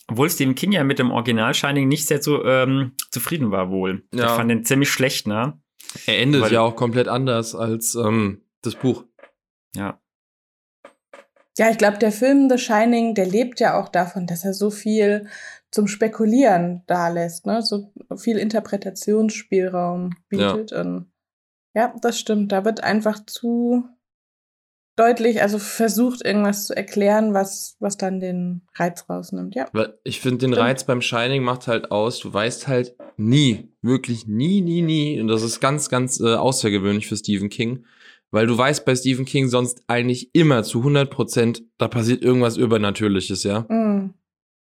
Obwohl 0.08 0.30
Stephen 0.30 0.54
King 0.54 0.72
ja 0.72 0.84
mit 0.84 0.98
dem 0.98 1.10
Original 1.10 1.54
Shining 1.54 1.88
nicht 1.88 2.06
sehr 2.06 2.20
zu, 2.20 2.42
ähm, 2.44 2.92
zufrieden 3.10 3.50
war 3.52 3.70
wohl. 3.70 4.04
Ja. 4.12 4.26
Ich 4.26 4.32
fand 4.32 4.50
den 4.50 4.64
ziemlich 4.64 4.90
schlecht, 4.90 5.26
ne? 5.26 5.60
Er 6.06 6.18
endet 6.20 6.42
Weil, 6.42 6.52
ja 6.52 6.60
auch 6.62 6.76
komplett 6.76 7.08
anders 7.08 7.54
als 7.54 7.94
ähm, 7.94 8.42
das 8.66 8.76
Buch. 8.76 9.04
Ja. 9.74 10.00
Ja, 11.58 11.70
ich 11.70 11.78
glaube, 11.78 11.98
der 11.98 12.12
Film 12.12 12.50
The 12.50 12.58
Shining, 12.58 13.14
der 13.14 13.26
lebt 13.26 13.60
ja 13.60 13.80
auch 13.80 13.88
davon, 13.88 14.26
dass 14.26 14.44
er 14.44 14.52
so 14.52 14.70
viel 14.70 15.26
zum 15.70 15.88
Spekulieren 15.88 16.82
da 16.86 17.08
lässt, 17.08 17.46
ne? 17.46 17.62
So 17.62 17.92
viel 18.16 18.38
Interpretationsspielraum 18.38 20.10
bietet. 20.28 20.72
Ja. 20.72 20.80
Und 20.82 21.10
ja, 21.74 21.94
das 22.02 22.18
stimmt. 22.18 22.52
Da 22.52 22.64
wird 22.64 22.82
einfach 22.82 23.24
zu 23.24 23.88
deutlich, 24.96 25.42
also 25.42 25.58
versucht, 25.58 26.24
irgendwas 26.24 26.66
zu 26.66 26.76
erklären, 26.76 27.34
was, 27.34 27.76
was 27.80 27.96
dann 27.96 28.18
den 28.18 28.62
Reiz 28.74 29.04
rausnimmt, 29.08 29.54
ja. 29.54 29.68
Ich 30.02 30.20
finde, 30.20 30.38
den 30.38 30.54
Reiz 30.54 30.84
beim 30.84 31.02
Shining 31.02 31.42
macht 31.42 31.68
halt 31.68 31.90
aus, 31.90 32.18
du 32.18 32.32
weißt 32.32 32.66
halt 32.66 32.96
nie, 33.18 33.72
wirklich 33.82 34.26
nie, 34.26 34.62
nie, 34.62 34.80
nie, 34.80 35.20
und 35.20 35.28
das 35.28 35.42
ist 35.42 35.60
ganz, 35.60 35.90
ganz 35.90 36.18
äh, 36.20 36.34
außergewöhnlich 36.34 37.06
für 37.06 37.16
Stephen 37.16 37.50
King, 37.50 37.84
weil 38.30 38.46
du 38.46 38.56
weißt 38.56 38.84
bei 38.84 38.94
Stephen 38.94 39.24
King 39.24 39.48
sonst 39.48 39.82
eigentlich 39.86 40.30
immer 40.34 40.62
zu 40.62 40.78
100 40.78 41.10
Prozent, 41.10 41.62
da 41.78 41.88
passiert 41.88 42.22
irgendwas 42.22 42.56
Übernatürliches, 42.56 43.42
ja. 43.44 43.60
Mm. 43.60 44.14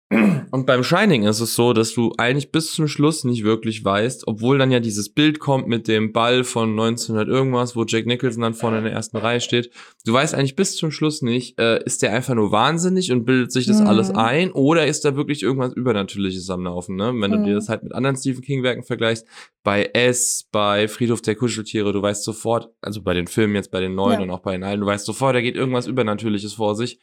Und 0.08 0.66
beim 0.66 0.84
Shining 0.84 1.24
ist 1.24 1.40
es 1.40 1.56
so, 1.56 1.72
dass 1.72 1.92
du 1.92 2.12
eigentlich 2.16 2.52
bis 2.52 2.72
zum 2.72 2.86
Schluss 2.86 3.24
nicht 3.24 3.42
wirklich 3.42 3.84
weißt, 3.84 4.28
obwohl 4.28 4.56
dann 4.56 4.70
ja 4.70 4.78
dieses 4.78 5.08
Bild 5.08 5.40
kommt 5.40 5.66
mit 5.66 5.88
dem 5.88 6.12
Ball 6.12 6.44
von 6.44 6.70
1900 6.70 7.28
irgendwas, 7.28 7.74
wo 7.74 7.84
Jack 7.84 8.06
Nicholson 8.06 8.42
dann 8.42 8.54
vorne 8.54 8.78
in 8.78 8.84
der 8.84 8.92
ersten 8.92 9.16
Reihe 9.16 9.40
steht. 9.40 9.70
Du 10.04 10.12
weißt 10.12 10.34
eigentlich 10.34 10.54
bis 10.54 10.76
zum 10.76 10.92
Schluss 10.92 11.22
nicht, 11.22 11.58
äh, 11.58 11.82
ist 11.84 12.02
der 12.02 12.12
einfach 12.12 12.34
nur 12.34 12.52
wahnsinnig 12.52 13.10
und 13.10 13.24
bildet 13.24 13.50
sich 13.50 13.66
das 13.66 13.80
mhm. 13.80 13.88
alles 13.88 14.10
ein 14.10 14.52
oder 14.52 14.86
ist 14.86 15.04
da 15.04 15.16
wirklich 15.16 15.42
irgendwas 15.42 15.72
Übernatürliches 15.72 16.48
am 16.50 16.62
Laufen, 16.62 16.94
ne? 16.94 17.12
Wenn 17.12 17.32
mhm. 17.32 17.38
du 17.38 17.44
dir 17.44 17.54
das 17.54 17.68
halt 17.68 17.82
mit 17.82 17.92
anderen 17.92 18.16
Stephen 18.16 18.42
King 18.42 18.62
Werken 18.62 18.84
vergleichst, 18.84 19.26
bei 19.64 19.90
S, 19.92 20.48
bei 20.52 20.86
Friedhof 20.86 21.20
der 21.22 21.34
Kuscheltiere, 21.34 21.92
du 21.92 22.00
weißt 22.00 22.22
sofort, 22.22 22.70
also 22.80 23.02
bei 23.02 23.14
den 23.14 23.26
Filmen 23.26 23.56
jetzt, 23.56 23.72
bei 23.72 23.80
den 23.80 23.96
neuen 23.96 24.20
ja. 24.20 24.22
und 24.22 24.30
auch 24.30 24.40
bei 24.40 24.52
den 24.52 24.62
alten, 24.62 24.82
du 24.82 24.86
weißt 24.86 25.04
sofort, 25.04 25.34
da 25.34 25.40
geht 25.40 25.56
irgendwas 25.56 25.88
Übernatürliches 25.88 26.54
vor 26.54 26.76
sich. 26.76 27.00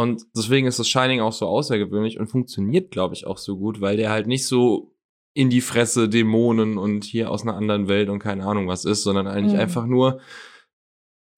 Und 0.00 0.24
deswegen 0.36 0.66
ist 0.66 0.78
das 0.78 0.88
Shining 0.88 1.20
auch 1.20 1.32
so 1.32 1.46
außergewöhnlich 1.46 2.18
und 2.18 2.26
funktioniert, 2.26 2.90
glaube 2.90 3.14
ich, 3.14 3.26
auch 3.26 3.38
so 3.38 3.56
gut, 3.56 3.80
weil 3.80 3.96
der 3.96 4.10
halt 4.10 4.26
nicht 4.26 4.46
so 4.46 4.94
in 5.34 5.50
die 5.50 5.60
Fresse 5.60 6.08
Dämonen 6.08 6.78
und 6.78 7.04
hier 7.04 7.30
aus 7.30 7.42
einer 7.42 7.56
anderen 7.56 7.88
Welt 7.88 8.08
und 8.08 8.20
keine 8.20 8.44
Ahnung 8.44 8.68
was 8.68 8.84
ist, 8.84 9.02
sondern 9.02 9.26
eigentlich 9.26 9.54
mhm. 9.54 9.60
einfach 9.60 9.86
nur 9.86 10.20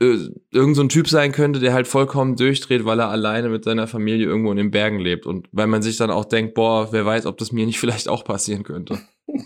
äh, 0.02 0.18
irgend 0.50 0.76
so 0.76 0.82
ein 0.82 0.90
Typ 0.90 1.08
sein 1.08 1.32
könnte, 1.32 1.60
der 1.60 1.72
halt 1.72 1.86
vollkommen 1.86 2.36
durchdreht, 2.36 2.84
weil 2.84 3.00
er 3.00 3.08
alleine 3.08 3.48
mit 3.48 3.64
seiner 3.64 3.86
Familie 3.86 4.26
irgendwo 4.26 4.50
in 4.50 4.58
den 4.58 4.70
Bergen 4.70 4.98
lebt. 4.98 5.24
Und 5.26 5.48
weil 5.52 5.66
man 5.66 5.80
sich 5.80 5.96
dann 5.96 6.10
auch 6.10 6.26
denkt, 6.26 6.54
boah, 6.54 6.92
wer 6.92 7.06
weiß, 7.06 7.24
ob 7.26 7.38
das 7.38 7.52
mir 7.52 7.64
nicht 7.64 7.80
vielleicht 7.80 8.08
auch 8.08 8.24
passieren 8.24 8.62
könnte. 8.62 9.00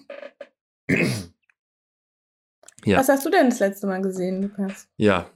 ja. 2.85 2.99
Was 2.99 3.09
hast 3.09 3.25
du 3.25 3.31
denn 3.31 3.51
das 3.51 3.61
letzte 3.61 3.87
Mal 3.87 4.03
gesehen, 4.03 4.43
Lukas? 4.43 4.89
Ja, 4.97 5.31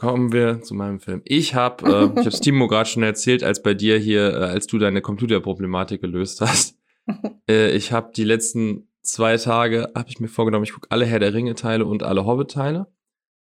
kommen 0.00 0.32
wir 0.32 0.62
zu 0.62 0.74
meinem 0.74 0.98
Film. 0.98 1.20
Ich 1.26 1.54
habe, 1.54 1.84
äh, 2.16 2.20
ich 2.20 2.26
habe 2.26 2.30
Timo 2.40 2.68
gerade 2.68 2.88
schon 2.88 3.02
erzählt, 3.02 3.44
als 3.44 3.62
bei 3.62 3.74
dir 3.74 3.98
hier, 3.98 4.32
äh, 4.32 4.44
als 4.44 4.66
du 4.66 4.78
deine 4.78 5.02
Computerproblematik 5.02 6.00
gelöst 6.00 6.40
hast. 6.40 6.78
äh, 7.48 7.70
ich 7.76 7.92
habe 7.92 8.10
die 8.16 8.24
letzten 8.24 8.88
zwei 9.02 9.36
Tage, 9.36 9.92
habe 9.94 10.08
ich 10.08 10.18
mir 10.18 10.28
vorgenommen, 10.28 10.64
ich 10.64 10.72
gucke 10.72 10.90
alle 10.90 11.04
Herr 11.04 11.18
der 11.18 11.34
Ringe 11.34 11.54
Teile 11.54 11.84
und 11.84 12.02
alle 12.02 12.24
Hobbit 12.24 12.50
Teile 12.50 12.86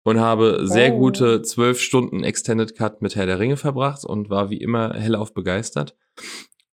und 0.03 0.19
habe 0.19 0.67
sehr 0.67 0.93
oh. 0.93 0.99
gute 0.99 1.41
zwölf 1.41 1.79
Stunden 1.79 2.23
Extended 2.23 2.75
Cut 2.75 3.01
mit 3.01 3.15
Herr 3.15 3.25
der 3.25 3.39
Ringe 3.39 3.57
verbracht 3.57 4.05
und 4.05 4.29
war 4.29 4.51
wie 4.51 4.57
immer 4.57 4.93
hellauf 4.93 5.33
begeistert. 5.33 5.95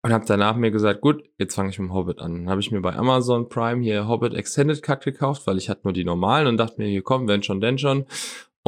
Und 0.03 0.13
habe 0.13 0.25
danach 0.27 0.57
mir 0.57 0.71
gesagt, 0.71 1.01
gut, 1.01 1.25
jetzt 1.39 1.55
fange 1.55 1.71
ich 1.71 1.79
mit 1.79 1.89
dem 1.89 1.95
Hobbit 1.95 2.21
an. 2.21 2.35
Dann 2.35 2.51
habe 2.51 2.61
ich 2.61 2.71
mir 2.71 2.81
bei 2.81 2.95
Amazon 2.95 3.49
Prime 3.49 3.83
hier 3.83 4.09
Hobbit 4.09 4.33
Extended 4.35 4.81
Cut 4.83 5.05
gekauft, 5.05 5.47
weil 5.47 5.59
ich 5.59 5.69
hatte 5.69 5.83
nur 5.85 5.93
die 5.93 6.05
normalen 6.05 6.47
und 6.47 6.57
dachte 6.57 6.81
mir, 6.81 6.89
hier 6.89 7.03
komm, 7.03 7.29
wenn 7.29 7.43
schon, 7.43 7.61
denn 7.61 7.79
schon. 7.79 8.07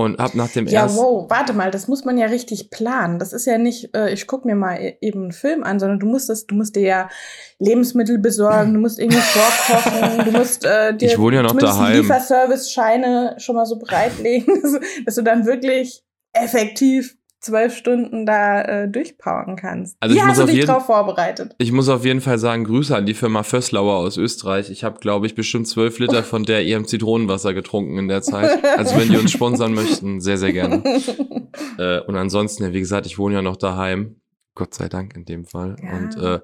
Und 0.00 0.18
hab 0.18 0.34
nach 0.34 0.48
dem 0.48 0.66
ja, 0.66 0.82
ersten. 0.82 0.98
Ja, 0.98 1.04
wow, 1.04 1.26
warte 1.28 1.52
mal, 1.52 1.70
das 1.70 1.88
muss 1.88 2.04
man 2.04 2.18
ja 2.18 2.26
richtig 2.26 2.70
planen. 2.70 3.18
Das 3.18 3.32
ist 3.32 3.46
ja 3.46 3.58
nicht, 3.58 3.94
äh, 3.94 4.12
ich 4.12 4.26
guck 4.26 4.44
mir 4.44 4.54
mal 4.54 4.76
e-, 4.76 4.96
eben 5.00 5.22
einen 5.22 5.32
Film 5.32 5.62
an, 5.62 5.78
sondern 5.78 5.98
du 5.98 6.06
musst 6.06 6.28
das, 6.28 6.46
du 6.46 6.54
musst 6.54 6.76
dir 6.76 6.82
ja 6.82 7.08
Lebensmittel 7.58 8.18
besorgen, 8.18 8.74
du 8.74 8.80
musst 8.80 8.98
irgendwas 8.98 9.28
vorkochen, 9.28 10.24
du 10.24 10.32
musst 10.32 10.64
äh, 10.64 10.96
dir 10.96 11.10
ich 11.10 11.18
wohne 11.18 11.36
ja 11.36 11.42
noch 11.42 11.56
daheim. 11.56 12.00
Lieferservice-Scheine 12.00 13.36
schon 13.38 13.56
mal 13.56 13.66
so 13.66 13.78
bereitlegen, 13.78 14.62
dass 15.04 15.14
du 15.14 15.22
dann 15.22 15.46
wirklich 15.46 16.02
effektiv 16.32 17.16
zwölf 17.40 17.74
Stunden 17.74 18.26
da 18.26 18.62
äh, 18.62 18.88
durchpowern 18.88 19.56
kannst. 19.56 19.96
Also 20.00 20.14
Wie 20.14 20.18
ich 20.18 20.24
hast 20.24 20.36
muss 20.36 20.38
du 20.38 20.46
dich 20.46 20.56
jeden, 20.56 20.66
drauf 20.68 20.86
vorbereitet? 20.86 21.54
Ich 21.58 21.72
muss 21.72 21.88
auf 21.88 22.04
jeden 22.04 22.20
Fall 22.20 22.38
sagen, 22.38 22.64
Grüße 22.64 22.94
an 22.94 23.06
die 23.06 23.14
Firma 23.14 23.42
Fösslauer 23.42 23.96
aus 23.96 24.16
Österreich. 24.16 24.70
Ich 24.70 24.84
habe, 24.84 25.00
glaube 25.00 25.26
ich, 25.26 25.34
bestimmt 25.34 25.66
zwölf 25.66 25.98
Liter 25.98 26.22
von 26.22 26.44
der 26.44 26.62
ihrem 26.62 26.86
Zitronenwasser 26.86 27.54
getrunken 27.54 27.98
in 27.98 28.08
der 28.08 28.22
Zeit. 28.22 28.50
Also 28.80 28.96
wenn 28.96 29.08
die 29.08 29.16
uns 29.16 29.32
sponsern 29.32 29.74
möchten, 29.74 30.20
sehr, 30.20 30.38
sehr 30.38 30.52
gerne. 30.52 30.82
äh, 31.78 32.00
und 32.00 32.16
ansonsten, 32.16 32.72
wie 32.72 32.80
gesagt, 32.80 33.04
ich 33.04 33.18
wohne 33.18 33.36
ja 33.36 33.42
noch 33.42 33.56
daheim. 33.56 34.20
Gott 34.54 34.74
sei 34.74 34.88
Dank 34.88 35.14
in 35.16 35.24
dem 35.24 35.44
Fall. 35.44 35.76
Ja. 35.82 35.96
Und 35.96 36.16
äh, 36.16 36.40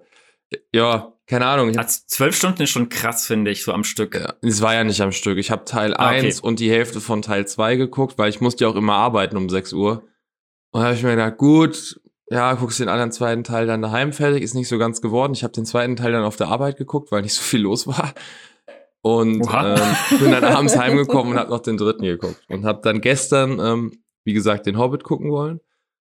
ja, 0.72 1.12
keine 1.26 1.46
Ahnung. 1.46 1.76
Also 1.76 2.00
zwölf 2.06 2.36
Stunden 2.36 2.62
ist 2.62 2.70
schon 2.70 2.88
krass, 2.88 3.26
finde 3.26 3.50
ich, 3.50 3.64
so 3.64 3.72
am 3.72 3.84
Stück. 3.84 4.14
Ja, 4.14 4.34
es 4.42 4.60
war 4.60 4.74
ja 4.74 4.84
nicht 4.84 5.00
am 5.00 5.12
Stück. 5.12 5.38
Ich 5.38 5.50
habe 5.50 5.64
Teil 5.64 5.94
ah, 5.94 6.08
1 6.08 6.38
okay. 6.38 6.46
und 6.46 6.60
die 6.60 6.70
Hälfte 6.70 7.00
von 7.00 7.22
Teil 7.22 7.46
2 7.46 7.76
geguckt, 7.76 8.18
weil 8.18 8.30
ich 8.30 8.40
musste 8.40 8.64
ja 8.64 8.70
auch 8.70 8.76
immer 8.76 8.94
arbeiten 8.94 9.36
um 9.36 9.48
6 9.48 9.72
Uhr. 9.72 10.04
Und 10.76 10.82
da 10.82 10.88
habe 10.88 10.96
ich 10.96 11.02
mir 11.02 11.12
gedacht, 11.12 11.38
gut, 11.38 11.98
ja, 12.28 12.52
guckst 12.52 12.80
den 12.80 12.90
anderen 12.90 13.10
zweiten 13.10 13.44
Teil 13.44 13.66
dann 13.66 13.80
daheim 13.80 14.12
fertig, 14.12 14.42
ist 14.42 14.52
nicht 14.52 14.68
so 14.68 14.76
ganz 14.76 15.00
geworden. 15.00 15.32
Ich 15.32 15.42
habe 15.42 15.54
den 15.54 15.64
zweiten 15.64 15.96
Teil 15.96 16.12
dann 16.12 16.22
auf 16.22 16.36
der 16.36 16.48
Arbeit 16.48 16.76
geguckt, 16.76 17.10
weil 17.10 17.22
nicht 17.22 17.32
so 17.32 17.40
viel 17.40 17.62
los 17.62 17.86
war. 17.86 18.12
Und 19.00 19.36
ähm, 19.36 20.18
bin 20.18 20.32
dann 20.32 20.44
abends 20.54 20.76
heimgekommen 20.76 21.32
und 21.32 21.38
habe 21.38 21.48
noch 21.48 21.60
den 21.60 21.78
dritten 21.78 22.02
geguckt. 22.02 22.42
Und 22.50 22.66
habe 22.66 22.82
dann 22.82 23.00
gestern, 23.00 23.58
ähm, 23.58 24.02
wie 24.24 24.34
gesagt, 24.34 24.66
den 24.66 24.76
Hobbit 24.76 25.02
gucken 25.02 25.30
wollen. 25.30 25.60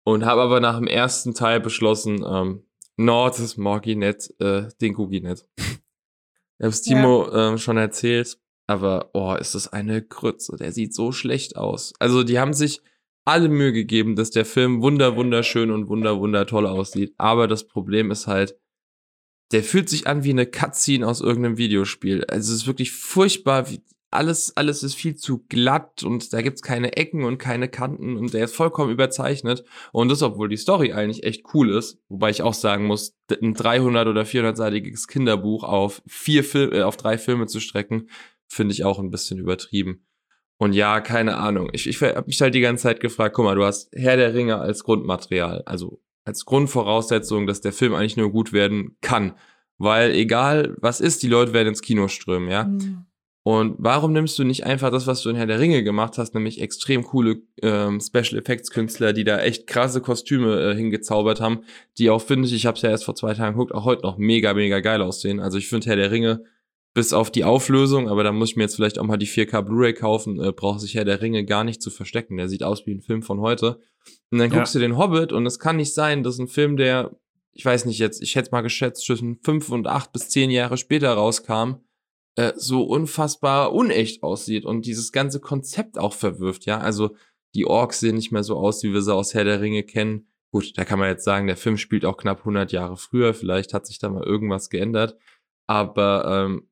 Und 0.03 0.25
habe 0.25 0.41
aber 0.41 0.59
nach 0.59 0.77
dem 0.77 0.87
ersten 0.87 1.33
Teil 1.33 1.61
beschlossen, 1.61 2.25
ähm, 2.29 2.65
no, 2.97 3.29
das 3.29 3.55
mag 3.55 3.87
ich 3.87 3.95
nicht, 3.95 4.33
äh, 4.41 4.67
den 4.81 4.93
gucke 4.93 5.15
ich 5.15 5.23
nicht. 5.23 5.45
Ich 5.55 6.65
habe 6.65 6.67
es 6.67 6.81
Timo 6.81 7.29
ja. 7.31 7.51
ähm, 7.51 7.57
schon 7.59 7.77
erzählt, 7.77 8.37
aber 8.67 9.11
oh, 9.13 9.35
ist 9.35 9.55
das 9.55 9.71
eine 9.71 10.01
Krütze. 10.01 10.57
Der 10.57 10.73
sieht 10.73 10.93
so 10.93 11.13
schlecht 11.13 11.55
aus. 11.55 11.93
Also 11.97 12.23
die 12.23 12.39
haben 12.39 12.51
sich 12.51 12.81
alle 13.29 13.47
Mühe 13.47 13.71
gegeben, 13.71 14.15
dass 14.15 14.31
der 14.31 14.45
Film 14.45 14.81
wunder 14.81 15.15
wunderschön 15.15 15.69
und 15.69 15.87
wunder 15.87 16.19
wundertoll 16.19 16.65
aussieht. 16.65 17.13
Aber 17.17 17.47
das 17.47 17.67
Problem 17.67 18.09
ist 18.09 18.25
halt, 18.25 18.57
der 19.51 19.63
fühlt 19.63 19.87
sich 19.87 20.07
an 20.07 20.23
wie 20.23 20.31
eine 20.31 20.47
Cutscene 20.47 21.07
aus 21.07 21.21
irgendeinem 21.21 21.57
Videospiel. 21.57 22.25
Also 22.25 22.51
es 22.51 22.61
ist 22.61 22.67
wirklich 22.67 22.91
furchtbar. 22.91 23.69
Wie, 23.69 23.83
alles, 24.11 24.57
alles 24.57 24.81
ist 24.81 24.95
viel 24.95 25.15
zu 25.15 25.45
glatt 25.47 26.01
und 26.01 26.33
da 26.33 26.41
gibt's 26.41 26.63
keine 26.63 26.97
Ecken 26.97 27.23
und 27.23 27.37
keine 27.37 27.69
Kanten 27.69 28.17
und 28.17 28.33
der 28.33 28.45
ist 28.45 28.55
vollkommen 28.55 28.91
überzeichnet. 28.91 29.63
Und 29.91 30.09
das, 30.09 30.23
obwohl 30.23 30.49
die 30.49 30.57
Story 30.57 30.93
eigentlich 30.93 31.23
echt 31.23 31.53
cool 31.53 31.69
ist. 31.69 31.99
Wobei 32.09 32.31
ich 32.31 32.41
auch 32.41 32.55
sagen 32.55 32.85
muss, 32.85 33.15
ein 33.29 33.53
300 33.53 34.07
oder 34.07 34.23
400-seitiges 34.23 35.07
Kinderbuch 35.07 35.63
auf 35.63 36.01
vier 36.07 36.43
Fil 36.43 36.73
äh, 36.73 36.81
auf 36.81 36.97
drei 36.97 37.19
Filme 37.19 37.45
zu 37.45 37.59
strecken, 37.59 38.09
finde 38.47 38.73
ich 38.73 38.83
auch 38.83 38.97
ein 38.97 39.11
bisschen 39.11 39.37
übertrieben. 39.37 40.07
Und 40.61 40.73
ja, 40.73 40.99
keine 40.99 41.37
Ahnung. 41.37 41.69
Ich, 41.71 41.87
ich 41.87 42.01
habe 42.01 42.25
mich 42.27 42.41
halt 42.41 42.53
die 42.53 42.59
ganze 42.59 42.83
Zeit 42.83 42.99
gefragt, 42.99 43.33
guck 43.33 43.45
mal, 43.45 43.55
du 43.55 43.63
hast 43.63 43.89
Herr 43.93 44.17
der 44.17 44.33
Ringe 44.33 44.57
als 44.57 44.83
Grundmaterial, 44.83 45.63
also 45.65 46.01
als 46.25 46.45
Grundvoraussetzung, 46.45 47.47
dass 47.47 47.61
der 47.61 47.71
Film 47.71 47.95
eigentlich 47.95 48.17
nur 48.17 48.29
gut 48.29 48.51
werden 48.51 48.97
kann. 49.01 49.35
Weil 49.77 50.11
egal 50.11 50.75
was 50.81 50.99
ist, 50.99 51.23
die 51.23 51.29
Leute 51.29 51.53
werden 51.53 51.69
ins 51.69 51.81
Kino 51.81 52.09
strömen, 52.09 52.49
ja. 52.49 52.65
Mhm. 52.65 53.05
Und 53.43 53.75
warum 53.79 54.11
nimmst 54.11 54.37
du 54.37 54.43
nicht 54.43 54.65
einfach 54.65 54.91
das, 54.91 55.07
was 55.07 55.21
du 55.21 55.29
in 55.29 55.37
Herr 55.37 55.47
der 55.47 55.61
Ringe 55.61 55.81
gemacht 55.81 56.17
hast, 56.17 56.35
nämlich 56.35 56.61
extrem 56.61 57.03
coole 57.03 57.41
ähm, 57.61 58.01
Special 58.01 58.37
Effects 58.37 58.69
Künstler, 58.69 59.13
die 59.13 59.23
da 59.23 59.39
echt 59.39 59.65
krasse 59.65 60.01
Kostüme 60.01 60.59
äh, 60.59 60.75
hingezaubert 60.75 61.39
haben, 61.39 61.61
die 61.97 62.09
auch, 62.09 62.21
finde 62.21 62.49
ich, 62.49 62.53
ich 62.53 62.65
habe 62.65 62.75
es 62.75 62.81
ja 62.81 62.89
erst 62.89 63.05
vor 63.05 63.15
zwei 63.15 63.33
Tagen 63.33 63.55
geguckt, 63.55 63.73
auch 63.73 63.85
heute 63.85 64.01
noch 64.01 64.17
mega, 64.17 64.53
mega 64.53 64.81
geil 64.81 65.01
aussehen. 65.01 65.39
Also 65.39 65.57
ich 65.57 65.69
finde 65.69 65.87
Herr 65.87 65.95
der 65.95 66.11
Ringe 66.11 66.43
bis 66.93 67.13
auf 67.13 67.31
die 67.31 67.43
Auflösung, 67.43 68.09
aber 68.09 68.23
da 68.23 68.31
muss 68.31 68.51
ich 68.51 68.55
mir 68.55 68.63
jetzt 68.63 68.75
vielleicht 68.75 68.97
auch 68.99 69.05
mal 69.05 69.17
die 69.17 69.27
4K 69.27 69.61
Blu-ray 69.61 69.93
kaufen, 69.93 70.41
äh, 70.41 70.51
braucht 70.51 70.81
sich 70.81 70.93
ja 70.93 71.03
der 71.03 71.21
Ringe 71.21 71.45
gar 71.45 71.63
nicht 71.63 71.81
zu 71.81 71.91
verstecken. 71.91 72.37
Der 72.37 72.49
sieht 72.49 72.63
aus 72.63 72.85
wie 72.85 72.93
ein 72.93 73.01
Film 73.01 73.21
von 73.21 73.41
heute. 73.41 73.79
Und 74.31 74.39
dann 74.39 74.49
guckst 74.49 74.73
ja. 74.73 74.79
du 74.79 74.87
den 74.87 74.97
Hobbit 74.97 75.31
und 75.31 75.45
es 75.45 75.59
kann 75.59 75.77
nicht 75.77 75.93
sein, 75.93 76.23
dass 76.23 76.39
ein 76.39 76.47
Film, 76.47 76.77
der, 76.77 77.15
ich 77.53 77.63
weiß 77.63 77.85
nicht 77.85 77.99
jetzt, 77.99 78.21
ich 78.21 78.35
hätte 78.35 78.51
mal 78.51 78.61
geschätzt, 78.61 79.05
zwischen 79.05 79.39
fünf 79.43 79.69
und 79.69 79.87
acht 79.87 80.11
bis 80.11 80.29
zehn 80.29 80.49
Jahre 80.49 80.77
später 80.77 81.13
rauskam, 81.13 81.75
äh, 82.35 82.53
so 82.55 82.83
unfassbar 82.83 83.73
unecht 83.73 84.23
aussieht 84.23 84.65
und 84.65 84.85
dieses 84.85 85.11
ganze 85.11 85.39
Konzept 85.39 85.99
auch 85.99 86.13
verwirft, 86.13 86.65
ja. 86.65 86.79
Also 86.79 87.15
die 87.55 87.65
Orks 87.65 87.99
sehen 87.99 88.15
nicht 88.15 88.31
mehr 88.31 88.43
so 88.43 88.57
aus, 88.57 88.83
wie 88.83 88.93
wir 88.93 89.01
sie 89.01 89.13
aus 89.13 89.33
Herr 89.33 89.43
der 89.43 89.61
Ringe 89.61 89.83
kennen. 89.83 90.27
Gut, 90.51 90.77
da 90.77 90.85
kann 90.85 90.99
man 90.99 91.09
jetzt 91.09 91.23
sagen, 91.23 91.47
der 91.47 91.57
Film 91.57 91.77
spielt 91.77 92.05
auch 92.05 92.17
knapp 92.17 92.39
100 92.39 92.71
Jahre 92.71 92.97
früher, 92.97 93.33
vielleicht 93.33 93.73
hat 93.73 93.85
sich 93.85 93.99
da 93.99 94.09
mal 94.09 94.23
irgendwas 94.23 94.69
geändert. 94.69 95.15
Aber 95.67 96.45
ähm, 96.47 96.69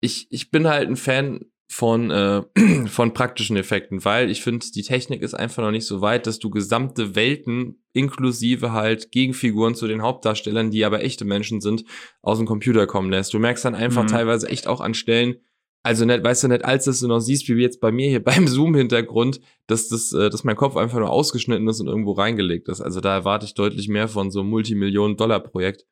ich, 0.00 0.26
ich 0.30 0.50
bin 0.50 0.66
halt 0.68 0.88
ein 0.88 0.96
Fan 0.96 1.46
von, 1.70 2.10
äh, 2.10 2.42
von 2.86 3.12
praktischen 3.12 3.56
Effekten, 3.56 4.04
weil 4.04 4.30
ich 4.30 4.42
finde, 4.42 4.66
die 4.74 4.82
Technik 4.82 5.22
ist 5.22 5.34
einfach 5.34 5.62
noch 5.62 5.70
nicht 5.70 5.86
so 5.86 6.00
weit, 6.00 6.26
dass 6.26 6.38
du 6.38 6.50
gesamte 6.50 7.14
Welten 7.14 7.82
inklusive 7.92 8.72
halt 8.72 9.12
Gegenfiguren 9.12 9.74
zu 9.74 9.86
den 9.86 10.02
Hauptdarstellern, 10.02 10.70
die 10.70 10.84
aber 10.84 11.02
echte 11.02 11.24
Menschen 11.24 11.60
sind, 11.60 11.84
aus 12.22 12.38
dem 12.38 12.46
Computer 12.46 12.86
kommen 12.86 13.10
lässt. 13.10 13.34
Du 13.34 13.38
merkst 13.38 13.64
dann 13.64 13.74
einfach 13.74 14.04
mhm. 14.04 14.08
teilweise 14.08 14.48
echt 14.48 14.66
auch 14.66 14.80
an 14.80 14.94
Stellen, 14.94 15.36
also 15.84 16.04
nicht, 16.04 16.24
weißt 16.24 16.44
du 16.44 16.48
nicht, 16.48 16.64
als 16.64 16.84
dass 16.84 17.00
du 17.00 17.08
noch 17.08 17.20
siehst, 17.20 17.48
wie 17.48 17.54
jetzt 17.54 17.80
bei 17.80 17.92
mir 17.92 18.08
hier 18.08 18.24
beim 18.24 18.48
Zoom-Hintergrund, 18.48 19.40
dass 19.66 19.88
das, 19.88 20.12
äh, 20.12 20.30
dass 20.30 20.44
mein 20.44 20.56
Kopf 20.56 20.76
einfach 20.76 20.98
nur 20.98 21.10
ausgeschnitten 21.10 21.68
ist 21.68 21.80
und 21.80 21.86
irgendwo 21.86 22.12
reingelegt 22.12 22.68
ist. 22.68 22.80
Also 22.80 23.00
da 23.00 23.14
erwarte 23.14 23.46
ich 23.46 23.54
deutlich 23.54 23.88
mehr 23.88 24.08
von 24.08 24.30
so 24.30 24.40
einem 24.40 24.50
Multimillionen-Dollar-Projekt. 24.50 25.86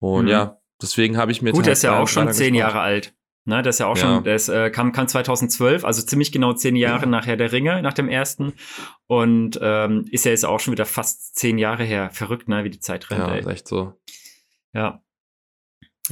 Und 0.00 0.24
mhm. 0.24 0.30
ja, 0.30 0.60
deswegen 0.80 1.16
habe 1.16 1.32
ich 1.32 1.42
mir 1.42 1.52
Gut, 1.52 1.66
der 1.66 1.74
ist 1.74 1.82
ja 1.82 1.98
auch 1.98 2.08
schon 2.08 2.32
zehn 2.32 2.54
Jahre 2.54 2.80
alt. 2.80 3.14
Ne, 3.44 3.60
das 3.60 3.76
ist 3.76 3.78
ja 3.80 3.86
auch 3.86 3.96
ja. 3.96 4.02
schon, 4.02 4.24
das 4.24 4.48
äh, 4.48 4.70
kam, 4.70 4.92
kam 4.92 5.08
2012, 5.08 5.84
also 5.84 6.00
ziemlich 6.02 6.30
genau 6.30 6.52
zehn 6.52 6.76
Jahre 6.76 7.02
ja. 7.02 7.06
nach 7.06 7.26
Herr 7.26 7.36
der 7.36 7.50
Ringe, 7.50 7.82
nach 7.82 7.92
dem 7.92 8.08
ersten. 8.08 8.52
Und 9.08 9.58
ähm, 9.60 10.04
ist 10.12 10.24
ja 10.24 10.30
jetzt 10.30 10.44
auch 10.44 10.60
schon 10.60 10.72
wieder 10.72 10.86
fast 10.86 11.34
zehn 11.34 11.58
Jahre 11.58 11.82
her. 11.82 12.10
Verrückt, 12.12 12.48
ne, 12.48 12.62
wie 12.62 12.70
die 12.70 12.78
Zeit 12.78 13.10
rennt. 13.10 13.26
Ja, 13.26 13.34
ey. 13.34 13.40
ist 13.40 13.46
echt 13.46 13.66
so. 13.66 13.94
Ja. 14.72 15.02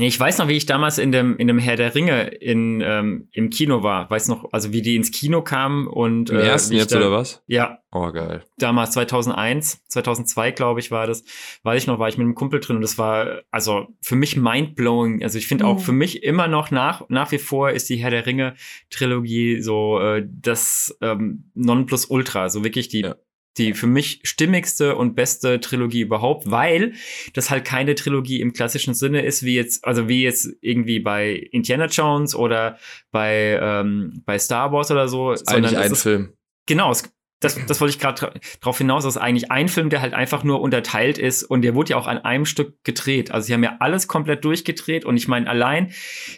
Ich 0.06 0.18
weiß 0.18 0.38
noch, 0.38 0.48
wie 0.48 0.56
ich 0.56 0.66
damals 0.66 0.98
in 0.98 1.12
dem, 1.12 1.36
in 1.36 1.46
dem 1.46 1.58
Herr 1.58 1.76
der 1.76 1.94
Ringe 1.94 2.28
in, 2.28 2.82
ähm, 2.84 3.28
im 3.32 3.50
Kino 3.50 3.82
war. 3.82 4.10
Weiß 4.10 4.28
noch, 4.28 4.52
also 4.52 4.72
wie 4.72 4.82
die 4.82 4.96
ins 4.96 5.10
Kino 5.10 5.42
kamen 5.42 5.86
und. 5.86 6.30
Im 6.30 6.36
äh, 6.36 6.42
ersten 6.42 6.74
jetzt 6.74 6.92
da, 6.92 6.98
oder 6.98 7.12
was? 7.12 7.42
Ja. 7.46 7.78
Oh, 7.92 8.10
geil. 8.12 8.44
Damals 8.58 8.92
2001, 8.92 9.84
2002, 9.88 10.52
glaube 10.52 10.80
ich, 10.80 10.90
war 10.90 11.06
das. 11.06 11.24
Weiß 11.62 11.82
ich 11.82 11.86
noch, 11.86 11.98
war 11.98 12.08
ich 12.08 12.18
mit 12.18 12.24
einem 12.24 12.34
Kumpel 12.34 12.60
drin 12.60 12.76
und 12.76 12.82
das 12.82 12.98
war, 12.98 13.42
also 13.50 13.88
für 14.00 14.16
mich 14.16 14.36
mindblowing. 14.36 15.22
Also 15.22 15.38
ich 15.38 15.48
finde 15.48 15.64
mhm. 15.64 15.70
auch 15.70 15.80
für 15.80 15.92
mich 15.92 16.22
immer 16.22 16.46
noch 16.46 16.70
nach, 16.70 17.08
nach 17.08 17.32
wie 17.32 17.38
vor 17.38 17.70
ist 17.70 17.88
die 17.88 17.96
Herr 17.96 18.10
der 18.10 18.26
Ringe 18.26 18.54
Trilogie 18.90 19.60
so 19.60 19.98
äh, 19.98 20.26
das 20.26 20.96
ähm, 21.00 21.50
Nonplusultra. 21.54 22.48
So 22.48 22.64
wirklich 22.64 22.88
die 22.88 23.00
ja 23.00 23.16
die 23.58 23.74
für 23.74 23.86
mich 23.86 24.20
stimmigste 24.22 24.96
und 24.96 25.14
beste 25.14 25.60
Trilogie 25.60 26.00
überhaupt, 26.00 26.50
weil 26.50 26.94
das 27.34 27.50
halt 27.50 27.64
keine 27.64 27.94
Trilogie 27.94 28.40
im 28.40 28.52
klassischen 28.52 28.94
Sinne 28.94 29.22
ist, 29.22 29.42
wie 29.42 29.56
jetzt, 29.56 29.84
also 29.84 30.08
wie 30.08 30.22
jetzt 30.22 30.48
irgendwie 30.60 31.00
bei 31.00 31.32
Indiana 31.50 31.86
Jones 31.86 32.34
oder 32.34 32.78
bei, 33.10 33.58
ähm, 33.60 34.22
bei 34.24 34.38
Star 34.38 34.72
Wars 34.72 34.90
oder 34.90 35.08
so. 35.08 35.34
Eigentlich 35.46 35.76
ein 35.76 35.94
Film. 35.94 36.32
Genau, 36.66 36.92
es, 36.92 37.12
das, 37.40 37.58
das 37.66 37.80
wollte 37.80 37.94
ich 37.94 37.98
gerade 37.98 38.32
darauf 38.60 38.78
hinaus, 38.78 39.04
das 39.04 39.16
ist 39.16 39.22
eigentlich 39.22 39.50
ein 39.50 39.68
Film, 39.68 39.88
der 39.88 40.02
halt 40.02 40.12
einfach 40.12 40.44
nur 40.44 40.60
unterteilt 40.60 41.16
ist 41.18 41.42
und 41.42 41.62
der 41.62 41.74
wurde 41.74 41.90
ja 41.90 41.96
auch 41.96 42.06
an 42.06 42.18
einem 42.18 42.44
Stück 42.44 42.84
gedreht. 42.84 43.30
Also 43.30 43.46
sie 43.46 43.54
haben 43.54 43.64
ja 43.64 43.76
alles 43.80 44.08
komplett 44.08 44.44
durchgedreht 44.44 45.06
und 45.06 45.16
ich 45.16 45.26
meine 45.26 45.48
allein 45.48 45.92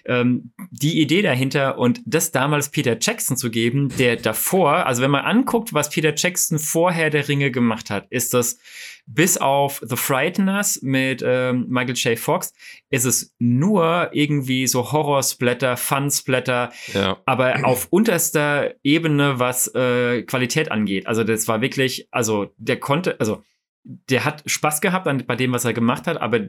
ähm, 0.04 0.52
die 0.70 1.00
Idee 1.00 1.22
dahinter 1.22 1.76
und 1.76 2.00
das 2.06 2.30
damals 2.30 2.70
Peter 2.70 2.96
Jackson 3.00 3.36
zu 3.36 3.50
geben, 3.50 3.88
der 3.98 4.14
davor, 4.16 4.86
also 4.86 5.02
wenn 5.02 5.10
man 5.10 5.24
anguckt, 5.24 5.74
was 5.74 5.90
Peter 5.90 6.14
Jackson 6.16 6.60
vorher 6.60 7.10
der 7.10 7.28
Ringe 7.28 7.50
gemacht 7.50 7.90
hat, 7.90 8.06
ist 8.10 8.32
das 8.32 8.58
bis 9.06 9.36
auf 9.36 9.82
The 9.84 9.96
Frighteners 9.96 10.80
mit 10.82 11.22
ähm, 11.24 11.66
Michael 11.68 11.94
J. 11.96 12.18
Fox 12.18 12.54
ist 12.90 13.04
es 13.04 13.34
nur 13.38 14.10
irgendwie 14.12 14.66
so 14.66 14.92
Horror-Splatter, 14.92 15.76
Fun-Splatter, 15.76 16.72
ja. 16.94 17.18
aber 17.26 17.64
auf 17.64 17.88
unterster 17.90 18.74
Ebene, 18.82 19.38
was 19.38 19.74
äh, 19.74 20.22
Qualität 20.22 20.70
angeht. 20.70 21.06
Also 21.06 21.24
das 21.24 21.48
war 21.48 21.60
wirklich, 21.60 22.08
also 22.10 22.52
der 22.56 22.78
konnte, 22.78 23.18
also 23.20 23.42
der 23.84 24.24
hat 24.24 24.42
Spaß 24.46 24.80
gehabt 24.80 25.08
an, 25.08 25.24
bei 25.26 25.36
dem, 25.36 25.52
was 25.52 25.64
er 25.64 25.72
gemacht 25.72 26.06
hat, 26.06 26.20
aber 26.20 26.40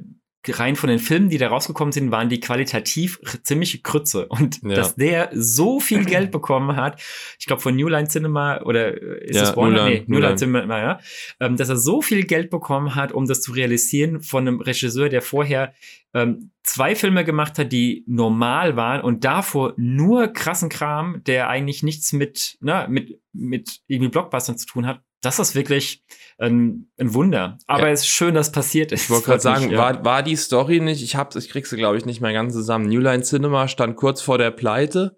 rein 0.49 0.75
von 0.75 0.89
den 0.89 0.99
Filmen, 0.99 1.29
die 1.29 1.38
da 1.38 1.47
rausgekommen 1.47 1.91
sind, 1.91 2.12
waren 2.12 2.29
die 2.29 2.39
qualitativ 2.39 3.19
ziemlich 3.43 3.84
Krütze. 3.84 4.27
Und 4.27 4.62
ja. 4.63 4.75
dass 4.75 4.95
der 4.95 5.29
so 5.34 5.79
viel 5.79 6.06
Geld 6.06 6.32
bekommen 6.32 6.75
hat, 6.75 7.01
ich 7.39 7.45
glaube 7.45 7.62
von 7.62 7.75
New 7.75 7.88
Line 7.88 8.08
Cinema 8.08 8.62
oder 8.62 9.01
äh, 9.01 9.25
ist 9.25 9.36
ja, 9.38 9.43
es 9.43 9.56
Warner? 9.56 9.86
Nee, 9.86 10.03
New 10.08 10.19
Line 10.19 10.36
Cinema, 10.36 10.79
ja. 10.79 10.99
Ähm, 11.39 11.58
dass 11.58 11.69
er 11.69 11.77
so 11.77 12.01
viel 12.01 12.25
Geld 12.25 12.49
bekommen 12.49 12.95
hat, 12.95 13.12
um 13.12 13.25
das 13.25 13.41
zu 13.41 13.51
realisieren 13.51 14.21
von 14.21 14.47
einem 14.47 14.62
Regisseur, 14.62 15.10
der 15.10 15.21
vorher 15.21 15.73
ähm, 16.13 16.51
zwei 16.63 16.95
Filme 16.95 17.25
gemacht 17.25 17.58
hat, 17.58 17.71
die 17.71 18.03
normal 18.08 18.75
waren 18.75 19.01
und 19.01 19.23
davor 19.23 19.73
nur 19.77 20.27
krassen 20.27 20.69
Kram, 20.69 21.21
der 21.25 21.49
eigentlich 21.49 21.84
nichts 21.84 22.13
mit, 22.13 22.58
na, 22.62 22.88
mit, 22.88 23.19
mit 23.34 23.82
irgendwie 23.88 24.12
Blockbustern 24.12 24.58
zu 24.58 24.67
tun 24.67 24.86
hat. 24.88 25.01
Das 25.23 25.39
ist 25.39 25.55
wirklich 25.55 26.03
ein, 26.38 26.88
ein 26.99 27.13
Wunder. 27.13 27.57
Aber 27.65 27.88
ja. 27.88 27.93
es 27.93 28.01
ist 28.01 28.07
schön, 28.07 28.36
dass 28.36 28.51
passiert 28.51 28.91
ist. 28.91 29.03
Ich 29.03 29.09
wollte 29.09 29.25
gerade 29.25 29.39
sagen, 29.39 29.71
ja. 29.71 29.77
war, 29.77 30.05
war 30.05 30.23
die 30.23 30.36
Story 30.36 30.79
nicht, 30.79 31.01
ich 31.01 31.15
hab's, 31.15 31.36
ich 31.36 31.49
krieg 31.49 31.65
sie, 31.65 31.77
glaube 31.77 31.97
ich, 31.97 32.05
nicht 32.05 32.21
mehr 32.21 32.33
ganz 32.33 32.53
zusammen. 32.53 32.89
New 32.89 32.99
Line 32.99 33.23
Cinema 33.23 33.67
stand 33.67 33.95
kurz 33.95 34.21
vor 34.21 34.38
der 34.38 34.51
Pleite 34.51 35.15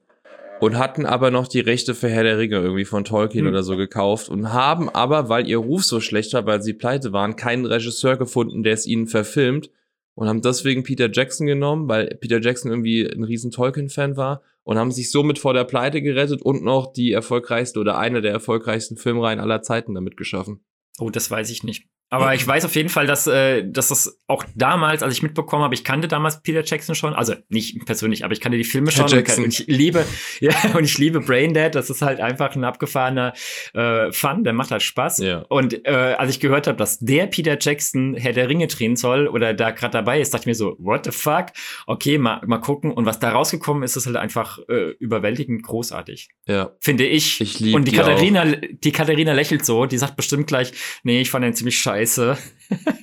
und 0.59 0.77
hatten 0.77 1.05
aber 1.05 1.31
noch 1.31 1.47
die 1.47 1.59
Rechte 1.59 1.95
für 1.95 2.07
Herr 2.09 2.23
der 2.23 2.37
Ringe 2.37 2.57
irgendwie 2.57 2.85
von 2.85 3.03
Tolkien 3.03 3.45
hm. 3.45 3.51
oder 3.51 3.63
so 3.63 3.75
gekauft 3.75 4.29
und 4.29 4.53
haben 4.53 4.89
aber, 4.89 5.27
weil 5.27 5.47
ihr 5.47 5.57
Ruf 5.57 5.83
so 5.83 5.99
schlecht 5.99 6.33
war, 6.33 6.45
weil 6.45 6.61
sie 6.61 6.73
pleite 6.73 7.11
waren, 7.11 7.35
keinen 7.35 7.65
Regisseur 7.65 8.17
gefunden, 8.17 8.63
der 8.63 8.73
es 8.73 8.85
ihnen 8.85 9.07
verfilmt 9.07 9.69
und 10.15 10.27
haben 10.27 10.41
deswegen 10.41 10.83
Peter 10.83 11.09
Jackson 11.11 11.45
genommen, 11.45 11.87
weil 11.87 12.07
Peter 12.19 12.41
Jackson 12.41 12.71
irgendwie 12.71 13.05
ein 13.05 13.23
riesen 13.23 13.51
Tolkien-Fan 13.51 14.17
war 14.17 14.41
und 14.63 14.77
haben 14.77 14.91
sich 14.91 15.11
somit 15.11 15.37
vor 15.37 15.53
der 15.53 15.65
Pleite 15.65 16.01
gerettet 16.01 16.41
und 16.41 16.63
noch 16.63 16.91
die 16.91 17.11
erfolgreichste 17.11 17.79
oder 17.79 17.97
eine 17.97 18.21
der 18.21 18.31
erfolgreichsten 18.31 18.97
Filmreihen 18.97 19.39
aller 19.39 19.61
Zeiten 19.61 19.93
damit 19.93 20.17
geschaffen. 20.17 20.65
Oh, 20.99 21.09
das 21.09 21.29
weiß 21.29 21.49
ich 21.51 21.63
nicht. 21.63 21.87
Aber 22.09 22.35
ich 22.35 22.45
weiß 22.45 22.65
auf 22.65 22.75
jeden 22.75 22.89
Fall, 22.89 23.07
dass, 23.07 23.25
äh, 23.25 23.63
dass 23.67 23.87
das 23.87 24.19
auch 24.27 24.43
damals, 24.55 25.01
als 25.01 25.15
ich 25.15 25.23
mitbekommen 25.23 25.63
habe, 25.63 25.73
ich 25.73 25.83
kannte 25.83 26.07
damals 26.07 26.41
Peter 26.41 26.63
Jackson 26.63 26.93
schon, 26.93 27.13
also 27.13 27.33
nicht 27.49 27.83
persönlich, 27.85 28.23
aber 28.23 28.33
ich 28.33 28.41
kannte 28.41 28.57
die 28.57 28.63
Filme 28.63 28.91
schon 28.91 29.05
und, 29.05 29.37
und 29.37 29.47
ich 29.47 29.65
liebe, 29.67 30.05
ja, 30.39 30.53
und 30.75 30.83
ich 30.83 30.97
liebe 30.99 31.19
Braindead, 31.19 31.73
das 31.73 31.89
ist 31.89 32.03
halt 32.03 32.19
einfach 32.19 32.55
ein 32.55 32.63
abgefahrener 32.63 33.33
äh, 33.73 34.11
Fun, 34.11 34.43
der 34.43 34.53
macht 34.53 34.71
halt 34.71 34.83
Spaß. 34.83 35.17
Ja. 35.17 35.39
Und 35.49 35.85
äh, 35.85 36.15
als 36.17 36.29
ich 36.29 36.39
gehört 36.39 36.67
habe, 36.67 36.77
dass 36.77 36.99
der 36.99 37.25
Peter 37.25 37.57
Jackson 37.59 38.15
Herr 38.15 38.33
der 38.33 38.49
Ringe 38.49 38.67
drehen 38.67 38.95
soll 38.95 39.27
oder 39.27 39.53
da 39.53 39.71
gerade 39.71 39.93
dabei 39.93 40.21
ist, 40.21 40.33
dachte 40.33 40.43
ich 40.43 40.47
mir 40.47 40.55
so, 40.55 40.75
what 40.77 41.05
the 41.05 41.11
fuck? 41.11 41.47
Okay, 41.87 42.19
mal, 42.19 42.41
mal 42.45 42.59
gucken. 42.59 42.91
Und 42.91 43.05
was 43.05 43.19
da 43.19 43.31
rausgekommen 43.31 43.81
ist, 43.81 43.95
ist 43.95 44.05
halt 44.05 44.15
einfach 44.15 44.59
äh, 44.69 44.91
überwältigend 44.99 45.63
großartig. 45.63 46.29
Ja. 46.45 46.71
Finde 46.79 47.05
ich. 47.07 47.41
Ich 47.41 47.59
liebe 47.59 47.75
Und 47.77 47.85
die, 47.87 47.91
die 47.91 47.97
Katharina, 47.97 48.43
auch. 48.43 48.55
die 48.83 48.91
Katharina 48.91 49.33
lächelt 49.33 49.65
so, 49.65 49.85
die 49.87 49.97
sagt 49.97 50.15
bestimmt 50.15 50.47
gleich, 50.47 50.71
nee, 51.03 51.21
ich 51.21 51.31
fand 51.31 51.43
den 51.43 51.53
ziemlich 51.53 51.77
scheiße 51.77 51.94
scheiße. 51.95 52.37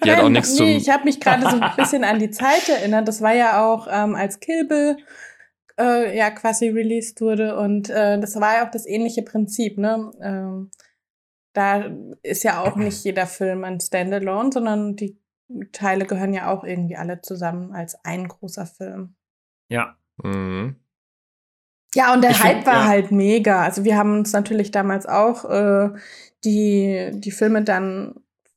Die 0.05 0.11
hat 0.11 0.20
auch 0.20 0.28
nichts 0.28 0.59
nee, 0.59 0.76
Ich 0.76 0.90
habe 0.90 1.05
mich 1.05 1.20
gerade 1.20 1.42
so 1.48 1.61
ein 1.61 1.76
bisschen 1.76 2.05
an 2.05 2.18
die 2.18 2.31
Zeit 2.31 2.68
erinnert. 2.68 3.09
Das 3.09 3.20
war 3.20 3.35
ja 3.35 3.64
auch 3.64 3.87
ähm, 3.90 4.14
als 4.14 4.40
Kill 4.40 4.66
Bill 4.66 4.96
äh, 5.78 6.16
ja 6.16 6.31
quasi 6.31 6.68
released 6.68 7.20
wurde 7.20 7.57
und 7.57 7.88
äh, 7.88 8.20
das 8.20 8.38
war 8.40 8.57
ja 8.57 8.66
auch 8.66 8.70
das 8.70 8.87
ähnliche 8.87 9.22
Prinzip. 9.22 9.78
Ne? 9.78 10.11
Ähm, 10.20 10.70
da 11.55 11.90
ist 12.22 12.44
ja 12.44 12.62
auch 12.62 12.76
nicht 12.76 13.05
jeder 13.05 13.26
Film 13.26 13.64
ein 13.64 13.81
Standalone, 13.81 14.50
sondern 14.52 14.96
die 14.96 15.18
Teile 15.72 16.07
gehören 16.07 16.33
ja 16.33 16.50
auch 16.50 16.64
irgendwie 16.64 16.96
alle 16.96 17.20
zusammen 17.20 17.72
als 17.72 17.94
ein 18.05 18.28
großer 18.28 18.66
Film. 18.66 19.14
Ja. 19.68 19.96
Mhm. 20.22 20.76
Ja, 21.94 22.14
und 22.14 22.22
der 22.22 22.31
ich 22.31 22.42
Hype 22.42 22.55
find, 22.55 22.66
war 22.66 22.74
ja. 22.74 22.87
halt 22.87 23.11
mega. 23.11 23.62
Also 23.62 23.85
wir 23.85 23.96
haben 23.96 24.18
uns 24.18 24.33
natürlich 24.33 24.70
damals 24.70 25.05
auch 25.05 25.44
äh, 25.44 25.90
die, 26.42 27.11
die 27.12 27.31
Filme 27.31 27.62
dann 27.62 28.14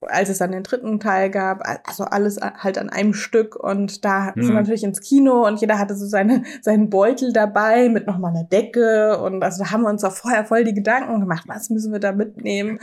als 0.08 0.30
es 0.30 0.38
dann 0.38 0.52
den 0.52 0.63
dritten 0.63 1.00
Teil 1.00 1.30
gab, 1.30 1.62
also 1.86 2.06
alles 2.06 2.39
halt 2.41 2.78
an 2.78 2.89
einem 2.89 3.13
Stück 3.13 3.56
und 3.56 4.06
da 4.06 4.34
mhm. 4.36 4.44
sind 4.44 4.54
wir 4.54 4.62
natürlich 4.62 4.84
ins 4.84 5.02
Kino 5.02 5.46
und 5.46 5.60
jeder 5.62 5.80
hatte 5.80 5.96
so 5.96 6.06
seine, 6.06 6.44
seinen 6.62 6.89
Beutel 6.89 7.34
dabei 7.34 7.89
mit 7.89 8.08
nochmal 8.08 8.32
einer 8.32 8.44
Decke 8.44 9.20
und 9.20 9.44
also 9.44 9.63
da 9.63 9.72
haben 9.72 9.84
wir 9.84 9.89
uns 9.89 10.04
auch 10.04 10.12
vorher 10.13 10.46
voll 10.46 10.63
die 10.63 10.74
Gedanken 10.74 11.20
gemacht, 11.20 11.46
was 11.48 11.70
müssen 11.70 11.91
wir 11.91 12.00
da 12.00 12.12
mitnehmen, 12.12 12.80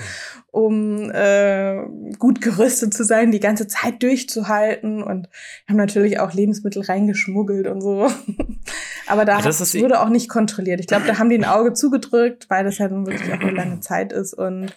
um 0.51 1.11
äh, 1.11 1.83
gut 2.19 2.41
gerüstet 2.41 2.95
zu 2.95 3.05
sein, 3.05 3.33
die 3.33 3.41
ganze 3.41 3.67
Zeit 3.67 4.03
durchzuhalten 4.03 5.03
und 5.03 5.29
haben 5.69 5.77
natürlich 5.77 6.21
auch 6.21 6.33
Lebensmittel 6.33 6.83
reingeschmuggelt 6.83 7.67
und 7.67 7.81
so. 7.81 8.11
Aber 9.07 9.25
da 9.25 9.41
das 9.41 9.75
wurde 9.75 10.01
auch 10.01 10.09
nicht 10.09 10.29
kontrolliert. 10.29 10.81
Ich 10.81 10.87
glaube, 10.87 11.07
da 11.07 11.19
haben 11.19 11.29
die 11.29 11.37
ein 11.37 11.45
Auge 11.45 11.73
zugedrückt, 11.73 12.49
weil 12.49 12.65
das 12.65 12.79
ja 12.79 12.89
halt 12.89 13.07
wirklich 13.07 13.33
auch 13.33 13.41
eine 13.41 13.51
lange 13.51 13.81
Zeit 13.81 14.13
ist 14.13 14.35
und 14.35 14.73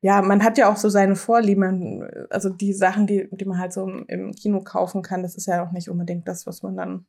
ja, 0.00 0.22
man 0.22 0.44
hat 0.44 0.58
ja 0.58 0.70
auch 0.70 0.76
so 0.76 0.88
seine 0.88 1.16
Vorlieben. 1.16 2.08
Also 2.30 2.50
die 2.50 2.72
Sachen, 2.72 3.06
die, 3.06 3.28
die 3.32 3.44
man 3.44 3.58
halt 3.58 3.72
so 3.72 3.88
im 3.88 4.32
Kino 4.32 4.60
kaufen 4.60 5.02
kann, 5.02 5.22
das 5.22 5.36
ist 5.36 5.46
ja 5.46 5.66
auch 5.66 5.72
nicht 5.72 5.88
unbedingt 5.88 6.28
das, 6.28 6.46
was 6.46 6.62
man 6.62 6.76
dann 6.76 7.06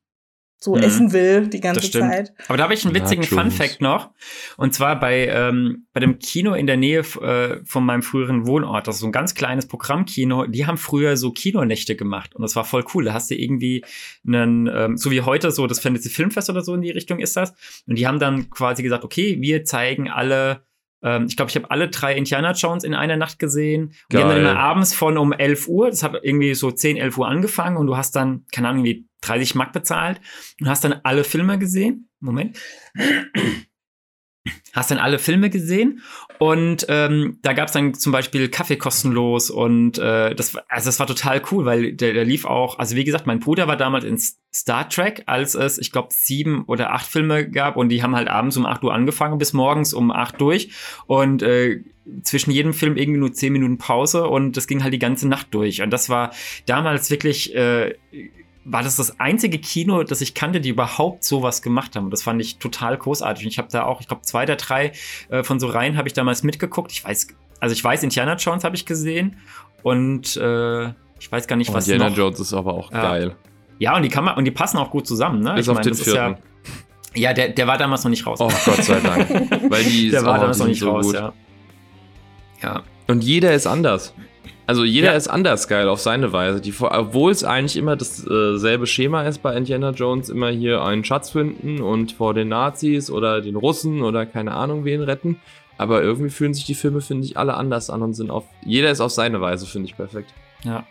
so 0.62 0.76
mhm. 0.76 0.84
essen 0.84 1.14
will 1.14 1.48
die 1.48 1.62
ganze 1.62 1.90
Zeit. 1.90 2.34
Aber 2.48 2.58
da 2.58 2.64
habe 2.64 2.74
ich 2.74 2.84
einen 2.84 2.94
witzigen 2.94 3.24
ja, 3.24 3.30
Fun 3.30 3.50
Fact 3.50 3.80
noch. 3.80 4.10
Und 4.58 4.74
zwar 4.74 5.00
bei, 5.00 5.28
ähm, 5.28 5.88
bei 5.94 6.02
dem 6.02 6.20
Kino 6.20 6.54
in 6.54 6.68
der 6.68 6.76
Nähe 6.76 7.00
äh, 7.00 7.62
von 7.64 7.86
meinem 7.86 8.02
früheren 8.02 8.46
Wohnort, 8.46 8.88
das 8.88 8.96
ist 8.96 9.02
so 9.02 9.08
ein 9.08 9.14
ganz 9.14 9.36
kleines 9.36 9.68
Programmkino, 9.68 10.48
die 10.48 10.66
haben 10.66 10.78
früher 10.78 11.16
so 11.16 11.32
Kinonächte 11.32 11.96
gemacht. 11.96 12.36
Und 12.36 12.42
das 12.42 12.58
war 12.58 12.66
voll 12.66 12.84
cool. 12.94 13.06
Da 13.06 13.14
hast 13.14 13.32
du 13.32 13.36
irgendwie 13.36 13.86
einen, 14.28 14.68
ähm, 14.68 14.98
so 14.98 15.12
wie 15.12 15.22
heute, 15.22 15.52
so 15.52 15.66
das 15.66 15.80
Fantasy 15.80 16.10
Filmfest 16.10 16.50
oder 16.50 16.62
so 16.62 16.76
in 16.76 16.82
die 16.82 16.92
Richtung 16.92 17.20
ist 17.20 17.38
das. 17.38 17.54
Und 17.88 17.98
die 17.98 18.06
haben 18.06 18.20
dann 18.20 18.50
quasi 18.50 18.84
gesagt, 18.84 19.06
okay, 19.06 19.38
wir 19.40 19.64
zeigen 19.64 20.10
alle 20.10 20.64
ähm, 21.02 21.26
ich 21.28 21.36
glaube, 21.36 21.50
ich 21.50 21.56
habe 21.56 21.72
alle 21.72 21.90
drei 21.90 22.16
Indiana 22.16 22.52
Jones 22.52 22.84
in 22.84 22.94
einer 22.94 23.18
Nacht 23.18 23.40
gesehen. 23.40 23.88
Und 23.88 23.96
die 24.12 24.18
haben 24.18 24.30
dann 24.30 24.40
immer 24.40 24.58
abends 24.58 24.94
von 24.94 25.18
um 25.18 25.32
11 25.32 25.68
Uhr, 25.68 25.90
das 25.90 26.04
hat 26.04 26.20
irgendwie 26.22 26.54
so 26.54 26.72
10, 26.72 26.98
11 26.98 27.18
Uhr 27.18 27.28
angefangen 27.28 27.78
und 27.78 27.88
du 27.88 27.98
hast 27.98 28.16
dann, 28.16 28.46
keine 28.52 28.70
Ahnung, 28.70 28.84
wie 28.84 29.08
30 29.22 29.56
Mark 29.56 29.74
bezahlt 29.74 30.20
und 30.60 30.70
hast 30.70 30.84
dann 30.84 30.96
alle 31.04 31.24
Filme 31.24 31.58
gesehen. 31.60 32.10
Moment 32.20 32.58
hast 34.74 34.92
dann 34.92 34.98
alle 34.98 35.20
Filme 35.20 35.50
gesehen? 35.50 36.02
Und 36.38 36.86
ähm, 36.88 37.40
da 37.42 37.54
gab 37.54 37.68
es 37.68 37.74
dann 37.74 37.94
zum 37.94 38.14
Beispiel 38.14 38.48
Kaffee 38.48 38.78
kostenlos 38.78 39.50
und 39.50 39.98
äh, 39.98 40.34
das, 40.34 40.56
also 40.70 40.88
das 40.88 41.00
war 41.00 41.08
total 41.08 41.42
cool, 41.52 41.66
weil 41.66 41.94
der, 41.94 42.14
der 42.14 42.24
lief 42.24 42.46
auch, 42.46 42.80
also 42.80 42.96
wie 42.96 43.04
gesagt, 43.04 43.28
mein 43.28 43.42
Bruder 43.42 43.68
war 43.68 43.76
damals 43.76 44.06
in 44.06 44.18
Star 44.54 44.88
Trek, 44.88 45.24
als 45.26 45.54
es, 45.56 45.78
ich 45.78 45.92
glaube, 45.92 46.10
sieben 46.12 46.64
oder 46.66 46.94
acht 46.94 47.08
Filme 47.08 47.50
gab 47.50 47.76
und 47.76 47.90
die 47.90 48.02
haben 48.02 48.16
halt 48.16 48.30
abends 48.30 48.56
um 48.56 48.66
acht 48.66 48.84
Uhr 48.84 48.94
angefangen 48.94 49.38
bis 49.38 49.52
morgens 49.52 49.94
um 49.94 50.12
acht 50.12 50.40
durch 50.40 50.72
und 51.08 51.44
äh, 51.44 51.84
zwischen 52.24 52.52
jedem 52.52 52.74
Film 52.74 52.96
irgendwie 52.96 53.20
nur 53.20 53.34
zehn 53.34 53.52
Minuten 53.54 53.78
Pause 53.78 54.28
und 54.28 54.56
das 54.56 54.68
ging 54.68 54.82
halt 54.82 54.94
die 54.94 55.00
ganze 55.00 55.28
Nacht 55.28 55.48
durch. 55.52 55.82
Und 55.82 55.92
das 55.92 56.10
war 56.10 56.32
damals 56.66 57.12
wirklich 57.12 57.54
äh, 57.54 57.96
war 58.66 58.84
das 58.84 58.98
das 58.98 59.20
einzige 59.20 59.58
Kino, 59.58 60.04
das 60.04 60.22
ich 60.22 60.34
kannte, 60.34 60.62
die 60.62 60.70
überhaupt 60.70 61.24
sowas 61.24 61.62
gemacht 61.62 61.96
haben. 61.96 62.06
Und 62.06 62.12
das 62.12 62.24
fand 62.24 62.42
ich 62.42 62.58
total 62.58 62.98
großartig. 62.98 63.46
Und 63.46 63.52
ich 63.52 63.58
habe 63.58 63.70
da 63.72 63.86
auch, 63.86 64.02
ich 64.02 64.08
glaube, 64.08 64.24
zwei 64.24 64.44
oder 64.44 64.56
drei 64.58 64.92
äh, 65.30 65.44
von 65.44 65.60
so 65.60 65.68
Reihen 65.68 65.98
habe 65.98 66.08
ich 66.08 66.14
damals 66.14 66.44
mitgeguckt. 66.44 66.92
Ich 66.92 67.04
weiß, 67.04 67.28
also 67.60 67.74
ich 67.74 67.84
weiß, 67.84 68.04
Indiana 68.04 68.36
Jones 68.36 68.64
habe 68.64 68.76
ich 68.76 68.86
gesehen 68.86 69.38
und 69.84 70.36
äh, 70.38 70.88
ich 71.20 71.32
weiß 71.32 71.48
gar 71.48 71.56
nicht, 71.56 71.74
was 71.74 71.88
Indiana 71.88 72.10
noch. 72.10 72.18
Jones 72.18 72.40
ist 72.40 72.54
aber 72.54 72.74
auch 72.74 72.92
geil. 72.92 73.36
Ja, 73.80 73.96
und 73.96 74.04
die 74.04 74.10
kann 74.10 74.26
man, 74.26 74.36
und 74.36 74.44
die 74.44 74.52
passen 74.52 74.78
auch 74.78 74.92
gut 74.92 75.08
zusammen, 75.08 75.42
ne? 75.42 75.54
Bis 75.56 75.66
ich 75.66 75.70
auf 75.70 75.76
mein, 75.76 75.84
den 75.86 75.96
vierten. 75.96 76.38
Ja, 77.16 77.30
ja, 77.30 77.34
der, 77.34 77.50
der 77.50 77.66
war 77.66 77.78
damals 77.78 78.04
noch 78.04 78.12
nicht 78.12 78.26
raus. 78.26 78.40
Oh 78.42 78.52
Gott 78.66 78.84
sei 78.84 79.00
Dank. 79.00 79.30
Weil 79.70 79.84
die 79.84 80.10
der 80.12 80.24
war 80.26 80.38
damals 80.38 80.60
noch 80.60 80.68
nicht 80.68 80.80
so 80.80 80.92
raus, 80.92 81.06
gut. 81.06 81.16
ja. 81.16 81.34
Ja. 82.62 82.84
Und 83.08 83.24
jeder 83.24 83.54
ist 83.54 83.66
anders. 83.66 84.14
Also 84.70 84.84
jeder 84.84 85.08
ja. 85.08 85.14
ist 85.14 85.28
anders 85.28 85.68
geil 85.68 85.90
auf 85.90 86.00
seine 86.00 86.32
Weise. 86.32 86.62
Die, 86.62 86.72
obwohl 86.80 87.32
es 87.32 87.44
eigentlich 87.44 87.76
immer 87.76 87.96
dasselbe 87.96 88.84
äh, 88.84 88.86
Schema 88.86 89.24
ist 89.24 89.40
bei 89.40 89.56
Indiana 89.56 89.90
Jones, 89.90 90.30
immer 90.30 90.50
hier 90.50 90.84
einen 90.84 91.04
Schatz 91.04 91.32
finden 91.32 91.82
und 91.82 92.12
vor 92.12 92.36
den 92.36 92.50
Nazis 92.50 93.10
oder 93.10 93.42
den 93.42 93.56
Russen 93.56 94.04
oder 94.04 94.28
keine 94.28 94.52
Ahnung 94.52 94.86
wen 94.86 95.02
retten. 95.02 95.42
Aber 95.80 96.04
irgendwie 96.04 96.30
fühlen 96.30 96.54
sich 96.54 96.66
die 96.66 96.76
Filme, 96.76 97.02
finde 97.02 97.26
ich, 97.26 97.36
alle 97.36 97.56
anders 97.56 97.90
an 97.90 98.04
und 98.04 98.14
sind 98.14 98.30
auf. 98.30 98.46
Jeder 98.64 98.92
ist 98.92 99.02
auf 99.02 99.10
seine 99.10 99.42
Weise, 99.42 99.66
finde 99.66 99.88
ich, 99.88 99.98
perfekt. 99.98 100.32
Ja. 100.64 100.86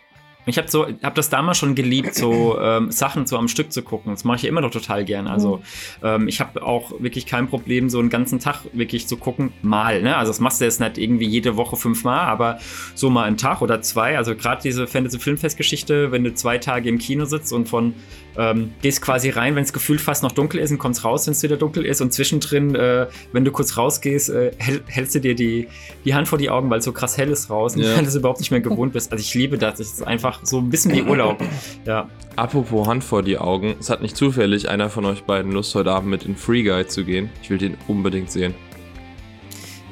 Ich 0.49 0.57
habe 0.57 0.67
so, 0.67 0.87
hab 1.03 1.15
das 1.15 1.29
damals 1.29 1.57
schon 1.57 1.75
geliebt, 1.75 2.15
so 2.15 2.59
ähm, 2.61 2.91
Sachen 2.91 3.25
so 3.25 3.37
am 3.37 3.47
Stück 3.47 3.71
zu 3.71 3.81
gucken. 3.81 4.13
Das 4.13 4.23
mache 4.23 4.37
ich 4.37 4.45
immer 4.45 4.61
noch 4.61 4.71
total 4.71 5.05
gern. 5.05 5.27
Also 5.27 5.57
mhm. 5.57 5.61
ähm, 6.03 6.27
ich 6.27 6.39
habe 6.39 6.61
auch 6.63 6.91
wirklich 6.99 7.25
kein 7.25 7.47
Problem, 7.47 7.89
so 7.89 7.99
einen 7.99 8.09
ganzen 8.09 8.39
Tag 8.39 8.61
wirklich 8.73 9.07
zu 9.07 9.17
gucken, 9.17 9.53
mal. 9.61 10.01
Ne? 10.01 10.15
Also 10.17 10.31
das 10.31 10.39
machst 10.39 10.61
du 10.61 10.65
jetzt 10.65 10.79
nicht 10.79 10.97
irgendwie 10.97 11.27
jede 11.27 11.57
Woche 11.57 11.75
fünfmal, 11.75 12.27
aber 12.27 12.59
so 12.95 13.09
mal 13.09 13.23
einen 13.23 13.37
Tag 13.37 13.61
oder 13.61 13.81
zwei. 13.81 14.17
Also 14.17 14.35
gerade 14.35 14.61
diese 14.61 14.87
Fantasy-Filmfest-Geschichte, 14.87 16.11
wenn 16.11 16.23
du 16.23 16.33
zwei 16.33 16.57
Tage 16.57 16.89
im 16.89 16.97
Kino 16.97 17.25
sitzt 17.25 17.53
und 17.53 17.69
von 17.69 17.93
ähm, 18.37 18.71
gehst 18.81 19.01
quasi 19.01 19.29
rein, 19.29 19.55
wenn 19.55 19.63
es 19.63 19.73
gefühlt 19.73 19.99
fast 19.99 20.23
noch 20.23 20.31
dunkel 20.31 20.59
ist 20.61 20.71
und 20.71 20.77
kommst 20.77 21.03
raus, 21.03 21.27
wenn 21.27 21.33
es 21.33 21.43
wieder 21.43 21.57
dunkel 21.57 21.85
ist 21.85 21.99
und 21.99 22.13
zwischendrin, 22.13 22.73
äh, 22.73 23.07
wenn 23.33 23.43
du 23.43 23.51
kurz 23.51 23.77
rausgehst, 23.77 24.29
äh, 24.29 24.51
hält, 24.57 24.83
hältst 24.87 25.15
du 25.15 25.19
dir 25.19 25.35
die, 25.35 25.67
die 26.05 26.13
Hand 26.13 26.27
vor 26.27 26.37
die 26.37 26.49
Augen, 26.49 26.69
weil 26.69 26.79
es 26.79 26.85
so 26.85 26.93
krass 26.93 27.17
hell 27.17 27.29
ist 27.31 27.49
raus 27.49 27.75
und 27.75 27.83
ja. 27.83 27.95
du 27.99 28.05
das 28.05 28.15
überhaupt 28.15 28.39
nicht 28.39 28.51
mehr 28.51 28.61
gewohnt 28.61 28.93
bist. 28.93 29.11
Also 29.11 29.21
ich 29.21 29.33
liebe 29.33 29.57
das. 29.57 29.79
Das 29.79 29.87
ist 29.87 30.07
einfach 30.07 30.38
so 30.43 30.59
ein 30.59 30.69
bisschen 30.69 30.93
wie 30.93 31.01
Urlaub. 31.01 31.41
Ja. 31.85 32.09
Apropos 32.35 32.87
Hand 32.87 33.03
vor 33.03 33.23
die 33.23 33.37
Augen, 33.37 33.75
es 33.79 33.89
hat 33.89 34.01
nicht 34.01 34.15
zufällig 34.15 34.69
einer 34.69 34.89
von 34.89 35.05
euch 35.05 35.23
beiden 35.23 35.51
Lust, 35.51 35.75
heute 35.75 35.91
Abend 35.91 36.09
mit 36.09 36.23
in 36.23 36.35
Free 36.35 36.63
Guide 36.63 36.87
zu 36.87 37.03
gehen. 37.03 37.29
Ich 37.41 37.49
will 37.49 37.57
den 37.57 37.77
unbedingt 37.87 38.31
sehen. 38.31 38.53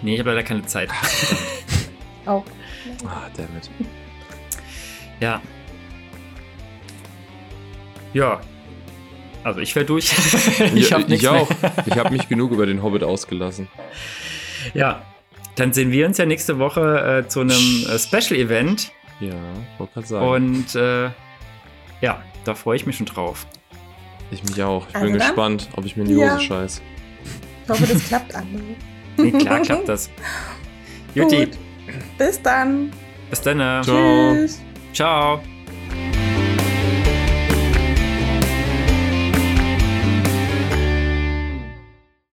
Nee, 0.01 0.13
ich 0.13 0.19
habe 0.19 0.29
leider 0.29 0.43
keine 0.43 0.65
Zeit. 0.65 0.89
Auch. 2.25 2.45
Ah, 3.05 3.27
dammit. 3.35 3.69
Ja, 5.19 5.41
ja. 8.13 8.41
Also 9.43 9.59
ich 9.59 9.75
wäre 9.75 9.85
durch. 9.85 10.11
ich 10.75 10.91
habe 10.91 11.13
ich 11.13 11.27
auch. 11.27 11.49
Ich 11.85 11.97
habe 11.97 12.11
mich 12.11 12.27
genug 12.27 12.51
über 12.51 12.65
den 12.65 12.83
Hobbit 12.83 13.03
ausgelassen. 13.03 13.67
Ja. 14.73 15.03
Dann 15.55 15.73
sehen 15.73 15.91
wir 15.91 16.05
uns 16.05 16.17
ja 16.17 16.25
nächste 16.25 16.59
Woche 16.59 17.23
äh, 17.25 17.27
zu 17.27 17.41
einem 17.41 17.51
äh, 17.51 17.97
Special-Event. 17.97 18.91
Ja, 19.19 19.33
wollte 19.77 19.93
gerade 19.93 20.07
sagen. 20.07 20.27
Und 20.27 20.75
äh, 20.75 21.05
ja, 22.01 22.21
da 22.45 22.55
freue 22.55 22.75
ich 22.75 22.85
mich 22.85 22.97
schon 22.97 23.05
drauf. 23.05 23.47
Ich 24.31 24.43
mich 24.43 24.61
auch. 24.61 24.87
Ich 24.89 24.95
also 24.95 25.07
bin 25.07 25.17
dann? 25.17 25.27
gespannt, 25.27 25.69
ob 25.75 25.85
ich 25.85 25.95
mir 25.95 26.03
in 26.03 26.09
die 26.09 26.15
Hose 26.15 26.25
ja. 26.25 26.39
scheiß. 26.39 26.81
Ich 27.63 27.69
hoffe, 27.69 27.87
das 27.87 28.07
klappt, 28.07 28.35
André. 28.35 28.75
Nee, 29.19 29.31
klar 29.31 29.61
klappt 29.61 29.89
das. 29.89 30.11
Juti. 31.15 31.47
Bis 32.19 32.39
dann. 32.39 32.91
Bis 33.31 33.41
dann. 33.41 33.83
Ciao. 33.83 34.33
Tschüss. 34.33 34.61
Ciao. 34.93 35.41